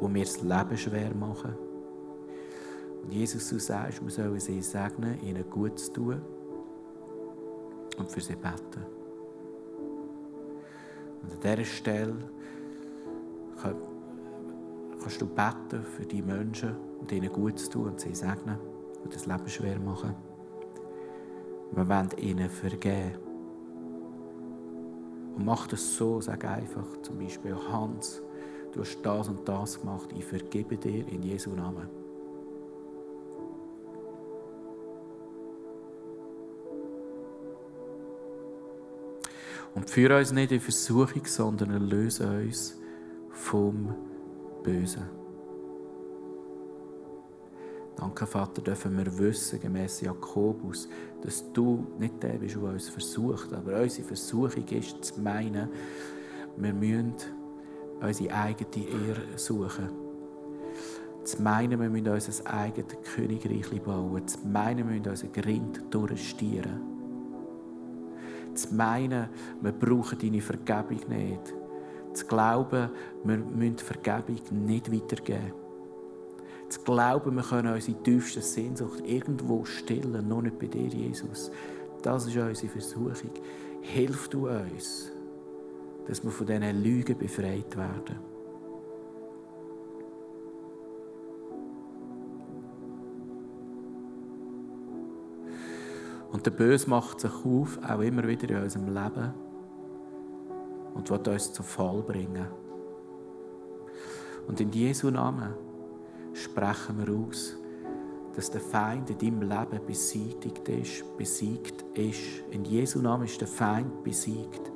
die 0.00 0.08
mir 0.08 0.24
das 0.24 0.40
Leben 0.40 0.78
schwer 0.78 1.14
machen. 1.14 1.52
Und 3.02 3.12
Jesus, 3.12 3.50
du 3.50 3.58
sagst, 3.58 4.02
wir 4.02 4.10
sollen 4.10 4.40
sie 4.40 4.62
segnen, 4.62 5.20
ihnen 5.22 5.44
gut 5.50 5.78
zu 5.78 5.92
tun 5.92 6.22
und 7.98 8.10
für 8.10 8.22
sie 8.22 8.36
beten. 8.36 8.86
Und 11.22 11.30
an 11.30 11.40
dieser 11.42 11.64
Stelle 11.66 12.16
kannst 14.98 15.20
du 15.20 15.26
beten 15.26 15.82
für 15.82 16.06
die 16.06 16.22
Menschen 16.22 16.74
und 17.02 17.10
ihnen 17.10 17.32
gut 17.32 17.58
zu 17.58 17.68
tun 17.68 17.88
und 17.88 18.00
sie 18.00 18.14
segnen 18.14 18.56
und 19.02 19.12
das 19.12 19.26
Leben 19.26 19.48
schwer 19.48 19.78
machen. 19.80 20.14
Wir 21.72 21.88
wollen 21.88 22.10
ihnen 22.16 22.48
vergeben. 22.48 23.18
Und 25.36 25.44
mach 25.44 25.66
das 25.66 25.96
so, 25.96 26.20
sag 26.20 26.44
einfach 26.44 26.86
zum 27.02 27.18
Beispiel 27.18 27.56
Hans, 27.70 28.22
du 28.72 28.80
hast 28.80 29.02
das 29.02 29.28
und 29.28 29.48
das 29.48 29.80
gemacht, 29.80 30.10
ich 30.16 30.24
vergebe 30.24 30.76
dir 30.76 31.06
in 31.08 31.22
Jesu 31.22 31.50
Namen. 31.50 31.88
Und 39.74 39.90
führe 39.90 40.18
uns 40.18 40.32
nicht 40.32 40.52
in 40.52 40.60
Versuchung, 40.60 41.24
sondern 41.24 41.70
erlöse 41.70 42.28
uns 42.28 42.78
vom 43.30 43.94
Bösen. 44.62 45.21
Danke, 48.02 48.26
Vater, 48.26 48.60
dürfen 48.60 48.98
wir 48.98 49.16
wissen, 49.16 49.60
gemäß 49.60 50.00
Jakobus, 50.00 50.88
dass 51.22 51.44
du 51.52 51.86
nicht 52.00 52.20
der 52.20 52.30
bist, 52.30 52.56
der 52.56 52.64
uns 52.64 52.88
versucht. 52.88 53.52
Aber 53.52 53.80
unsere 53.80 54.08
Versuchung 54.08 54.66
ist, 54.70 55.04
zu 55.04 55.20
meinen, 55.20 55.68
wir 56.56 56.74
müssen 56.74 57.14
unsere 58.00 58.34
eigene 58.34 58.88
Ehre 58.88 59.38
suchen. 59.38 59.88
Zu 61.22 61.42
meinen, 61.42 61.80
wir 61.80 61.88
müssen 61.88 62.08
unser 62.08 62.52
eigenes 62.52 62.96
Königreich 63.14 63.80
bauen. 63.80 64.26
Zu 64.26 64.48
meinen, 64.48 64.78
wir 64.78 64.96
müssen 64.96 65.08
unser 65.08 65.28
Grind 65.28 65.84
durchstieren. 65.88 66.80
Zu 68.52 68.74
meinen, 68.74 69.28
wir 69.60 69.72
brauchen 69.72 70.18
deine 70.18 70.40
Vergebung 70.40 71.08
nicht. 71.08 71.54
Zu 72.14 72.26
glauben, 72.26 72.90
wir 73.22 73.38
müssen 73.38 73.78
Vergebung 73.78 74.40
nicht 74.66 74.92
weitergeben. 74.92 75.61
Zu 76.72 76.80
glauben, 76.80 77.36
wir 77.36 77.42
können 77.42 77.74
unsere 77.74 78.02
tiefste 78.02 78.40
Sehnsucht 78.40 79.02
irgendwo 79.04 79.62
stillen, 79.66 80.26
noch 80.26 80.40
nicht 80.40 80.58
bei 80.58 80.68
dir, 80.68 80.86
Jesus. 80.86 81.50
Das 82.00 82.26
ist 82.26 82.34
unsere 82.34 82.72
Versuchung. 82.72 83.30
Hilf 83.82 84.28
du 84.28 84.48
uns, 84.48 85.12
dass 86.06 86.24
wir 86.24 86.30
von 86.30 86.46
diesen 86.46 86.82
Lügen 86.82 87.18
befreit 87.18 87.76
werden. 87.76 88.16
Und 96.32 96.46
der 96.46 96.52
Böse 96.52 96.88
macht 96.88 97.20
sich 97.20 97.34
auf, 97.44 97.78
auch 97.86 98.00
immer 98.00 98.26
wieder 98.26 98.48
in 98.48 98.62
unserem 98.62 98.86
Leben 98.86 99.34
und 100.94 101.10
wird 101.10 101.28
uns 101.28 101.52
zu 101.52 101.62
Fall 101.62 102.00
bringen. 102.00 102.46
Und 104.48 104.58
in 104.58 104.72
Jesu 104.72 105.10
Namen 105.10 105.52
sprechen 106.34 106.98
wir 106.98 107.14
aus, 107.14 107.56
dass 108.34 108.50
der 108.50 108.60
Feind 108.60 109.10
in 109.10 109.18
deinem 109.18 109.42
Leben 109.42 109.86
besiegt 109.86 110.68
ist, 110.68 111.16
besiegt 111.16 111.84
ist. 111.94 112.42
In 112.50 112.64
Jesu 112.64 113.00
Namen 113.00 113.24
ist 113.24 113.40
der 113.40 113.48
Feind 113.48 114.02
besiegt. 114.02 114.72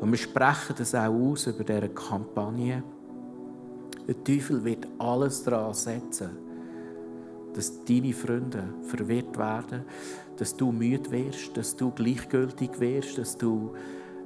Und 0.00 0.10
wir 0.10 0.18
sprechen 0.18 0.74
das 0.76 0.94
auch 0.94 1.12
aus 1.12 1.46
über 1.46 1.64
diese 1.64 1.88
Kampagne. 1.90 2.82
Der 4.06 4.24
Teufel 4.24 4.64
wird 4.64 4.86
alles 4.98 5.42
daran 5.42 5.74
setzen, 5.74 6.30
dass 7.54 7.84
deine 7.84 8.12
Freunde 8.12 8.64
verwirrt 8.82 9.38
werden, 9.38 9.84
dass 10.36 10.56
du 10.56 10.72
müde 10.72 11.10
wirst, 11.10 11.56
dass 11.56 11.76
du 11.76 11.90
gleichgültig 11.90 12.80
wirst, 12.80 13.18
dass 13.18 13.36
du 13.36 13.74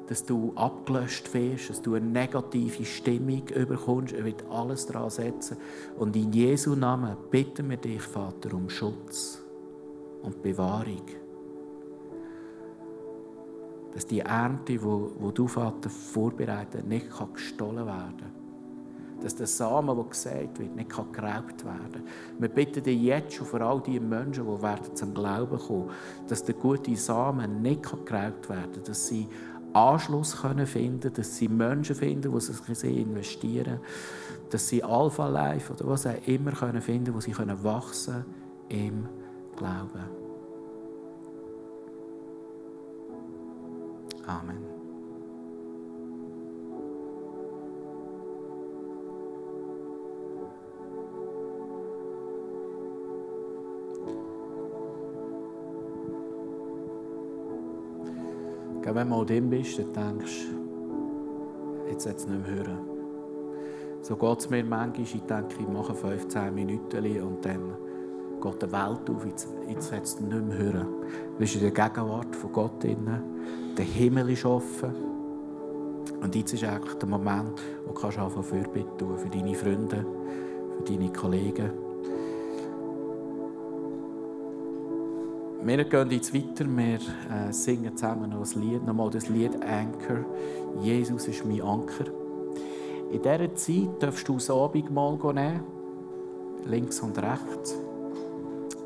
dass 0.09 0.25
du 0.25 0.53
abgelöscht 0.57 1.33
wirst, 1.35 1.69
dass 1.69 1.83
du 1.83 1.95
eine 1.95 2.07
negative 2.07 2.85
Stimmung 2.85 3.47
überkommst. 3.49 4.15
Er 4.15 4.25
wird 4.25 4.43
alles 4.51 4.87
daran 4.87 5.11
setzen. 5.11 5.59
Und 5.99 6.17
in 6.17 6.33
Jesu 6.33 6.75
Namen 6.75 7.15
bitten 7.31 7.69
wir 7.69 7.77
dich, 7.77 8.01
Vater, 8.01 8.55
um 8.55 8.71
Schutz 8.71 9.43
und 10.23 10.43
Bewahrung. 10.43 11.03
Dass 13.93 14.07
die 14.07 14.21
Ernte, 14.21 14.83
wo 14.83 15.31
du, 15.31 15.47
Vater, 15.47 15.91
vorbereitet, 15.91 16.87
nicht 16.87 17.09
gestohlen 17.35 17.85
werden 17.85 18.17
kann. 18.19 18.33
Dass 19.23 19.35
der 19.35 19.47
Samen, 19.47 19.95
der 19.95 20.05
gesät 20.07 20.59
wird, 20.59 20.75
nicht 20.75 20.91
geraubt 20.91 21.65
werden 21.67 21.93
kann. 21.93 22.03
Wir 22.39 22.49
bitten 22.49 22.83
dich 22.83 23.03
jetzt 23.03 23.35
schon 23.35 23.47
für 23.47 23.61
all 23.61 23.83
die 23.83 24.01
Menschen, 24.01 24.47
die 24.47 24.63
werden 24.63 24.95
zum 24.95 25.13
Glauben 25.13 25.59
kommen, 25.59 25.91
dass 26.29 26.45
der 26.45 26.55
gute 26.55 26.97
Samen 26.97 27.61
nicht 27.61 27.83
geraubt 27.83 28.49
werden 28.49 28.73
kann, 28.73 28.85
dass 28.85 29.09
sie 29.09 29.27
Anschluss 29.73 30.41
können 30.41 30.67
finden 30.67 31.13
dass 31.13 31.37
sie 31.37 31.49
Menschen 31.49 31.95
finden, 31.95 32.33
die 32.33 32.41
sich 32.41 32.85
in 32.85 33.07
investieren, 33.07 33.81
dass 34.51 34.69
sie 34.69 34.83
Alpha 34.83 35.29
Life 35.29 35.73
oder 35.73 35.87
was 35.87 36.07
auch 36.07 36.27
immer 36.27 36.53
können 36.53 36.81
finden, 36.81 37.15
wo 37.15 37.21
sie 37.21 37.33
können 37.33 37.63
wachsen 37.63 38.25
im 38.69 39.09
Glauben. 39.57 40.29
Amen. 44.27 44.78
Wenn 58.95 59.09
du 59.09 59.17
mal 59.17 59.27
dem 59.27 59.51
bist, 59.51 59.79
dann 59.79 60.19
denkst 60.19 60.47
du, 60.51 61.91
jetzt 61.91 62.05
sollte 62.05 62.19
es 62.19 62.29
nicht 62.29 62.47
mehr 62.47 62.57
hören. 62.57 62.79
So 64.03 64.17
geht 64.17 64.39
es 64.39 64.51
mir 64.51 64.65
manchmal. 64.65 65.03
Ich 65.03 65.23
denke, 65.23 65.55
ich 65.61 65.69
mache 65.69 65.95
15 65.95 66.55
Minuten 66.55 67.23
und 67.23 67.45
dann 67.45 67.77
geht 68.41 68.63
die 68.63 68.73
Welt 68.73 69.11
auf. 69.11 69.27
Jetzt, 69.27 69.49
jetzt 69.69 69.89
sollte 69.89 70.05
es 70.05 70.21
nicht 70.21 70.47
mehr 70.47 70.59
hören. 70.59 70.87
Du 71.33 71.39
bist 71.39 71.55
in 71.57 71.61
der 71.63 71.71
Gegenwart 71.71 72.35
von 72.35 72.53
Gott 72.53 72.83
drin. 72.83 73.09
Der 73.77 73.85
Himmel 73.85 74.31
ist 74.31 74.45
offen. 74.45 74.93
Und 76.21 76.35
jetzt 76.35 76.53
ist 76.55 76.65
eigentlich 76.65 76.95
der 76.95 77.09
Moment, 77.09 77.61
wo 77.87 77.93
du 77.93 78.07
anfangen 78.07 78.43
Fürbitte 78.43 78.97
tun 78.97 79.19
für 79.19 79.29
deine 79.29 79.55
Freunde, 79.55 80.05
für 80.77 80.85
deine 80.85 81.13
Kollegen. 81.13 81.88
Wir 85.61 85.85
gehen 85.85 86.11
jetzt 86.13 86.33
weiter, 86.33 86.65
wir 86.69 86.95
äh, 86.95 87.53
singen 87.53 87.97
zusammen 87.97 88.31
noch 88.31 88.41
das 88.41 88.55
Lied, 88.55 88.87
nochmal 88.87 89.11
das 89.11 89.29
Lied 89.29 89.61
Anchor. 89.61 90.25
Jesus 90.81 91.27
ist 91.27 91.45
mein 91.45 91.61
Anker. 91.61 92.05
In 93.11 93.21
dieser 93.21 93.55
Zeit 93.57 94.01
darfst 94.01 94.29
du 94.29 94.35
das 94.35 94.51
Abendmahl 94.51 95.19
nehmen, 95.35 95.65
links 96.65 97.01
und 97.01 97.19
rechts. 97.19 97.77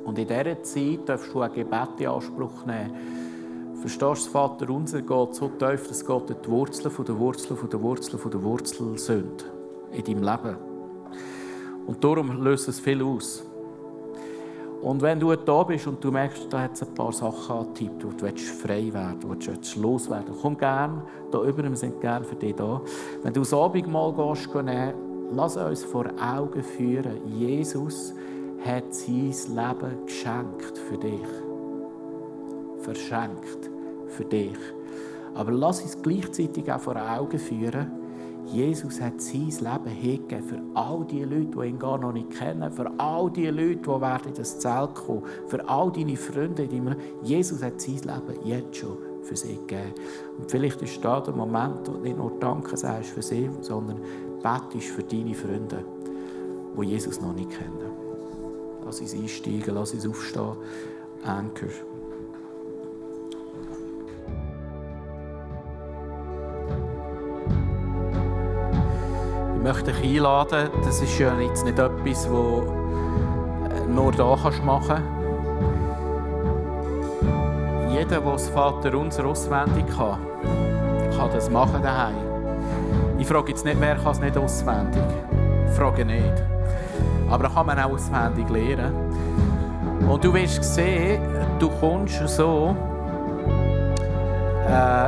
Und 0.05 0.19
in 0.19 0.27
dieser 0.27 0.63
Zeit 0.63 1.01
darfst 1.07 1.35
du 1.35 1.43
ein 1.43 1.53
Gebet 1.53 1.89
in 1.99 2.07
Anspruch 2.07 2.65
nehmen. 2.65 3.77
Verstehst 3.81 4.27
du, 4.27 4.31
Vater 4.31 4.71
unser 4.71 5.03
Gott 5.03 5.35
so 5.35 5.49
tief, 5.49 5.89
dass 5.89 6.05
Gott 6.07 6.31
die 6.31 6.51
Wurzeln 6.51 6.91
von 6.91 7.05
der 7.05 7.19
Wurzel 7.19 7.55
von 7.55 7.69
der 7.69 7.83
Wurzel 7.83 8.19
von 8.19 8.31
der 8.31 8.43
Wurzel 8.43 8.97
sind 8.97 9.45
in 9.93 10.05
deinem 10.05 10.23
Leben. 10.23 10.57
Und 11.87 12.03
darum 12.03 12.43
löst 12.43 12.67
es 12.69 12.81
viel 12.81 13.03
aus. 13.03 13.45
Und 14.83 15.01
wenn 15.01 15.21
du 15.21 15.35
da 15.37 15.63
bist 15.63 15.87
und 15.87 16.03
du 16.03 16.11
merkst, 16.11 16.53
da 16.53 16.63
hat 16.63 16.73
es 16.75 16.83
ein 16.83 16.93
paar 16.93 17.13
Sachen 17.13 17.57
angetippt, 17.57 18.05
wo 18.05 18.11
du 18.11 18.37
frei 18.37 18.93
werden 18.93 19.19
willst, 19.23 19.77
du 19.77 19.81
loswerden 19.81 20.35
komm 20.43 20.59
gerne 20.59 21.03
da 21.31 21.41
über, 21.45 21.63
wir 21.63 21.77
sind 21.77 22.01
gerne 22.01 22.25
für 22.25 22.35
dich 22.35 22.57
da. 22.57 22.81
Wenn 23.23 23.33
du 23.33 23.41
das 23.41 23.55
Abendmahl 23.55 24.13
gehst, 24.13 24.49
lass 25.31 25.57
uns 25.57 25.85
vor 25.85 26.07
Augen 26.21 26.63
führen, 26.65 27.17
Jesus 27.39 28.13
hat 28.67 28.93
sein 28.93 29.33
Leben 29.55 30.05
geschenkt 30.05 30.79
für 30.89 30.99
dich. 30.99 31.29
Verschenkt 32.81 33.71
für 34.09 34.25
dich. 34.25 34.59
Aber 35.35 35.53
lass 35.53 35.81
uns 35.81 36.03
gleichzeitig 36.03 36.71
auch 36.71 36.81
vor 36.81 36.97
Augen 36.97 37.39
führen, 37.39 38.02
Jesus 38.47 39.01
hat 39.01 39.21
sein 39.21 39.49
Leben 39.49 39.87
hingegeben 39.87 40.43
für 40.45 40.61
all 40.75 41.05
die 41.05 41.25
Leute, 41.25 41.47
die 41.47 41.69
ihn 41.69 41.79
gar 41.79 41.99
noch 41.99 42.13
nicht 42.13 42.31
kennen, 42.31 42.71
für 42.73 42.91
all 42.99 43.31
die 43.31 43.47
Leute, 43.47 43.77
die 43.77 44.01
werden 44.01 44.29
in 44.29 44.35
das 44.35 44.59
Zelt 44.59 44.95
kommen, 44.95 45.23
für 45.47 45.67
all 45.69 45.91
deine 45.93 46.17
Freunde. 46.17 46.67
Die 46.67 46.83
Jesus 47.23 47.63
hat 47.63 47.81
sein 47.81 47.97
Leben 47.97 48.45
jetzt 48.45 48.77
schon 48.77 48.97
für 49.23 49.37
sie 49.37 49.57
gegeben. 49.57 49.95
Und 50.39 50.51
vielleicht 50.51 50.83
ist 50.83 51.03
da 51.05 51.21
der 51.21 51.35
Moment, 51.35 51.87
wo 51.87 51.93
du 51.93 51.99
nicht 52.01 52.19
nur 52.19 52.33
Danke 52.41 52.77
sagst 52.77 53.11
für 53.11 53.23
sie, 53.23 53.49
sondern 53.61 54.01
betest 54.43 54.89
für 54.89 55.03
deine 55.03 55.35
Freunde, 55.35 55.85
die 56.77 56.87
Jesus 56.87 57.21
noch 57.21 57.35
nicht 57.35 57.51
kennen. 57.51 57.73
Lass 58.85 59.01
uns 59.01 59.15
einsteigen, 59.15 59.75
lass 59.75 59.95
uns 59.95 60.07
aufstehen. 60.07 60.57
Anchor. 61.25 61.92
Möchte 69.63 69.93
dich 69.93 70.17
einladen, 70.17 70.71
das 70.85 71.01
ist 71.01 71.19
ja 71.19 71.39
jetzt 71.39 71.65
nicht 71.65 71.79
etwas, 71.79 72.25
das 72.25 72.27
äh, 72.27 73.87
nur 73.89 74.13
hier 74.13 74.39
kannst 74.43 74.65
machen. 74.65 75.03
Jeder, 77.91 78.21
der 78.21 78.33
das 78.33 78.49
Vater 78.49 78.99
unser 78.99 79.27
auswendig 79.27 79.87
kann, 79.97 80.19
kann 81.17 81.31
das 81.33 81.49
machen 81.49 81.83
daheim. 81.83 82.17
Ich 83.19 83.27
frage 83.27 83.51
jetzt 83.51 83.65
nicht, 83.65 83.81
wer 83.81 83.97
kann 83.97 84.13
es 84.13 84.21
nicht 84.21 84.37
auswendig. 84.37 85.03
Ich 85.69 85.73
frage 85.75 86.05
nicht. 86.05 86.43
Aber 87.31 87.49
kann 87.49 87.67
man 87.67 87.79
auch 87.79 87.93
auswendig 87.93 88.49
lernen. 88.49 88.93
Und 90.09 90.25
du 90.25 90.35
wirst 90.35 90.65
sehen, 90.65 91.23
du 91.59 91.69
kommst 91.69 92.27
so 92.29 92.77
äh, 94.69 95.07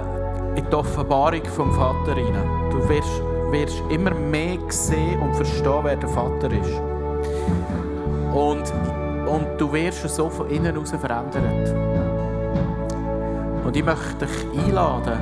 in 0.56 0.64
die 0.70 0.74
Offenbarung 0.74 1.44
vom 1.44 1.72
Vater 1.72 2.16
rein. 2.16 2.70
Du 2.70 2.88
wirst 2.88 3.33
wirst 3.54 3.82
immer 3.88 4.12
mehr 4.12 4.58
sehen 4.68 5.20
und 5.20 5.34
verstehen, 5.36 5.80
wer 5.84 5.96
der 5.96 6.08
Vater 6.08 6.50
ist. 6.50 6.80
Und, 8.34 8.64
und 9.28 9.46
du 9.58 9.72
wirst 9.72 10.08
so 10.08 10.28
von 10.28 10.50
innen 10.50 10.74
heraus 10.74 10.90
verändert. 10.90 11.74
Und 13.64 13.76
ich 13.76 13.84
möchte 13.84 14.26
dich 14.26 14.66
einladen, 14.66 15.18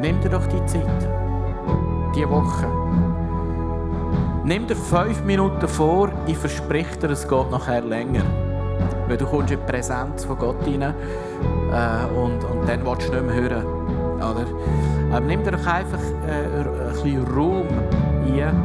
nimm 0.00 0.20
dir 0.20 0.28
doch 0.28 0.46
die 0.46 0.64
Zeit, 0.66 1.08
diese 2.14 2.28
Woche. 2.28 2.66
Nimm 4.44 4.66
dir 4.66 4.76
fünf 4.76 5.24
Minuten 5.24 5.66
vor, 5.66 6.10
ich 6.26 6.36
verspreche 6.36 6.98
dir, 6.98 7.10
es 7.10 7.26
geht 7.26 7.50
nachher 7.50 7.80
länger. 7.82 8.22
Weil 9.08 9.16
du 9.16 9.24
kommst 9.26 9.50
in 9.50 9.58
die 9.58 9.72
Präsenz 9.72 10.24
von 10.24 10.38
Gott 10.38 10.56
rein 10.66 10.82
äh, 10.82 12.18
und, 12.18 12.44
und 12.44 12.68
dann 12.68 12.84
willst 12.84 13.08
du 13.08 13.12
nicht 13.12 13.26
mehr 13.26 13.34
hören. 13.34 13.66
Oder? 14.16 14.46
Aber 15.10 15.26
nimm 15.26 15.42
dir 15.42 15.52
doch 15.52 15.66
einfach 15.66 15.98
ein 15.98 16.19
bisschen 17.02 17.26
Raum 17.26 17.66
ein, 18.26 18.62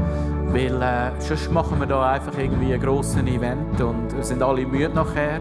weil 0.51 0.81
äh, 0.81 1.11
sonst 1.19 1.51
machen 1.51 1.79
wir 1.79 1.87
da 1.87 2.11
einfach 2.11 2.37
irgendwie 2.37 2.73
ein 2.73 2.81
grosses 2.81 3.17
Event 3.17 3.81
und 3.81 4.15
wir 4.15 4.23
sind 4.23 4.41
alle 4.41 4.65
müde 4.65 4.93
nachher. 4.93 5.39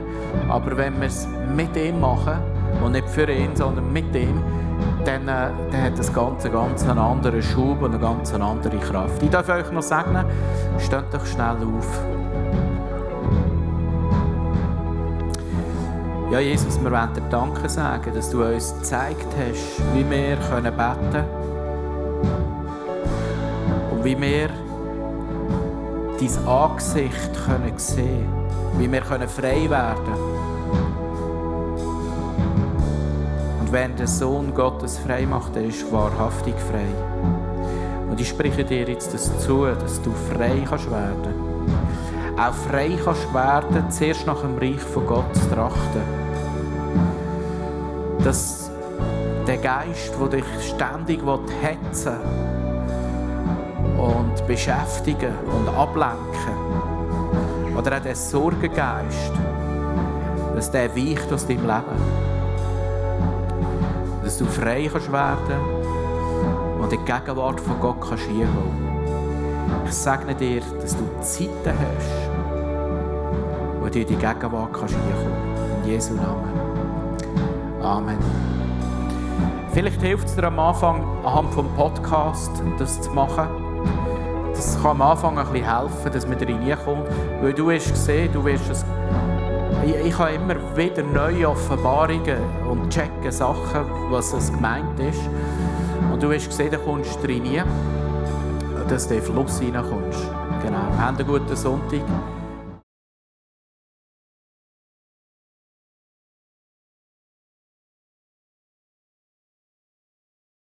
Aber 0.48 0.76
wenn 0.76 1.00
wir 1.00 1.08
es 1.08 1.28
mit 1.54 1.76
ihm 1.76 2.00
machen, 2.00 2.38
und 2.82 2.92
nicht 2.92 3.08
für 3.08 3.30
ihn, 3.30 3.54
sondern 3.54 3.92
mit 3.92 4.14
ihm, 4.14 4.42
dann, 5.04 5.28
äh, 5.28 5.50
dann 5.70 5.82
hat 5.82 5.98
das 5.98 6.12
Ganze 6.12 6.50
ganz 6.50 6.82
einen 6.84 6.98
anderen 6.98 7.42
Schub 7.42 7.82
und 7.82 7.94
eine 7.94 7.98
ganz 7.98 8.32
andere 8.34 8.76
Kraft. 8.78 9.22
Ich 9.22 9.30
darf 9.30 9.48
euch 9.48 9.70
noch 9.70 9.82
sagen, 9.82 10.24
steht 10.78 11.04
doch 11.12 11.24
schnell 11.26 11.56
auf. 11.76 12.00
Ja, 16.30 16.40
Jesus, 16.40 16.82
wir 16.82 16.90
wollen 16.90 17.12
dir 17.14 17.22
Danke 17.30 17.68
sagen, 17.68 18.12
dass 18.12 18.30
du 18.30 18.42
uns 18.42 18.74
gezeigt 18.74 19.26
hast, 19.38 19.82
wie 19.94 20.08
wir 20.10 20.36
beten 20.36 21.12
können 21.12 21.43
wie 24.04 24.20
wir 24.20 24.50
dein 26.20 26.46
Angesicht 26.46 27.30
können 27.46 27.78
sehen 27.78 28.04
können, 28.04 28.78
wie 28.78 28.92
wir 28.92 29.00
können 29.00 29.28
frei 29.28 29.68
werden 29.68 30.14
Und 33.60 33.72
wenn 33.72 33.96
der 33.96 34.06
Sohn 34.06 34.54
Gottes 34.54 34.98
frei 34.98 35.26
macht, 35.26 35.56
er 35.56 35.64
ist 35.64 35.90
wahrhaftig 35.90 36.54
frei. 36.54 36.86
Und 38.10 38.20
ich 38.20 38.28
spreche 38.28 38.64
dir 38.64 38.86
jetzt 38.88 39.12
das 39.14 39.36
zu, 39.40 39.64
dass 39.64 40.00
du 40.02 40.12
frei 40.12 40.62
kannst 40.68 40.90
werden. 40.90 41.34
Auch 42.36 42.52
frei 42.52 42.98
kannst 43.02 43.32
werden, 43.32 43.90
zuerst 43.90 44.26
nach 44.26 44.42
dem 44.42 44.58
Reich 44.58 44.80
von 44.80 45.06
Gott 45.06 45.34
zu 45.34 45.50
trachten 45.50 46.24
dass 48.24 48.70
der 49.46 49.58
Geist, 49.58 50.14
der 50.18 50.28
dich 50.28 50.44
ständig 50.66 51.20
hetzen 51.60 52.16
und 53.96 54.46
beschäftigen 54.46 55.34
und 55.46 55.68
ablenken 55.68 56.54
oder 57.76 57.96
auch 57.96 58.02
der 58.02 58.16
Sorgengeist, 58.16 59.32
dass 60.54 60.70
der 60.70 60.94
weicht 60.94 61.32
aus 61.32 61.46
deinem 61.46 61.66
Leben. 61.66 62.24
Dass 64.22 64.38
du 64.38 64.44
frei 64.46 64.88
kannst 64.90 65.12
werden 65.12 65.60
und 66.80 66.92
in 66.92 67.04
die 67.04 67.12
Gegenwart 67.12 67.60
von 67.60 67.80
Gott 67.80 68.00
kannst 68.00 68.24
hinkommen. 68.24 68.94
Ich 69.86 69.92
sage 69.92 70.34
dir, 70.34 70.62
dass 70.80 70.96
du 70.96 71.04
Zeiten 71.20 71.78
hast, 71.78 72.30
wo 73.80 73.88
du 73.88 74.00
in 74.00 74.06
die 74.06 74.16
Gegenwart 74.16 74.72
kannst 74.72 74.94
hinkommen. 74.94 75.82
In 75.82 75.90
Jesu 75.90 76.14
Namen. 76.14 76.52
Amen. 77.82 78.18
Vielleicht 79.72 80.00
hilft 80.00 80.28
es 80.28 80.36
dir 80.36 80.44
am 80.44 80.58
Anfang, 80.58 81.04
anhand 81.24 81.52
vom 81.52 81.68
Podcast 81.74 82.50
das 82.78 83.00
zu 83.02 83.10
machen. 83.10 83.63
Kann 84.84 85.00
am 85.00 85.02
Anfang 85.12 85.38
ein 85.38 85.46
bisschen 85.50 85.66
helfen, 85.66 86.12
dass 86.12 86.26
man 86.26 86.38
da 86.38 86.44
reinkommt. 86.44 87.08
Weil 87.40 87.54
du 87.54 87.70
hast 87.70 87.88
gesehen, 87.88 88.30
du 88.30 88.44
wirst 88.44 88.68
es 88.70 88.84
ich, 89.82 89.94
ich 90.08 90.18
habe 90.18 90.32
immer 90.32 90.56
wieder 90.76 91.02
neue 91.02 91.48
Offenbarungen 91.48 92.36
und 92.68 92.90
checke 92.90 93.32
Sachen, 93.32 93.86
was 94.10 94.34
es 94.34 94.52
gemeint 94.52 95.00
ist. 95.00 95.22
Und 96.12 96.22
du 96.22 96.30
hast 96.30 96.48
gesehen, 96.48 96.70
da 96.70 96.76
kommst 96.76 97.18
du 97.22 97.26
rein, 97.26 97.64
dass 98.86 99.08
du 99.08 99.14
in 99.14 99.20
den 99.22 99.32
Fluss 99.32 99.58
reinkommst. 99.62 100.30
Genau. 100.62 100.78
Haben 100.98 101.16
einen 101.16 101.26
guten 101.26 101.56
Sonntag. 101.56 102.02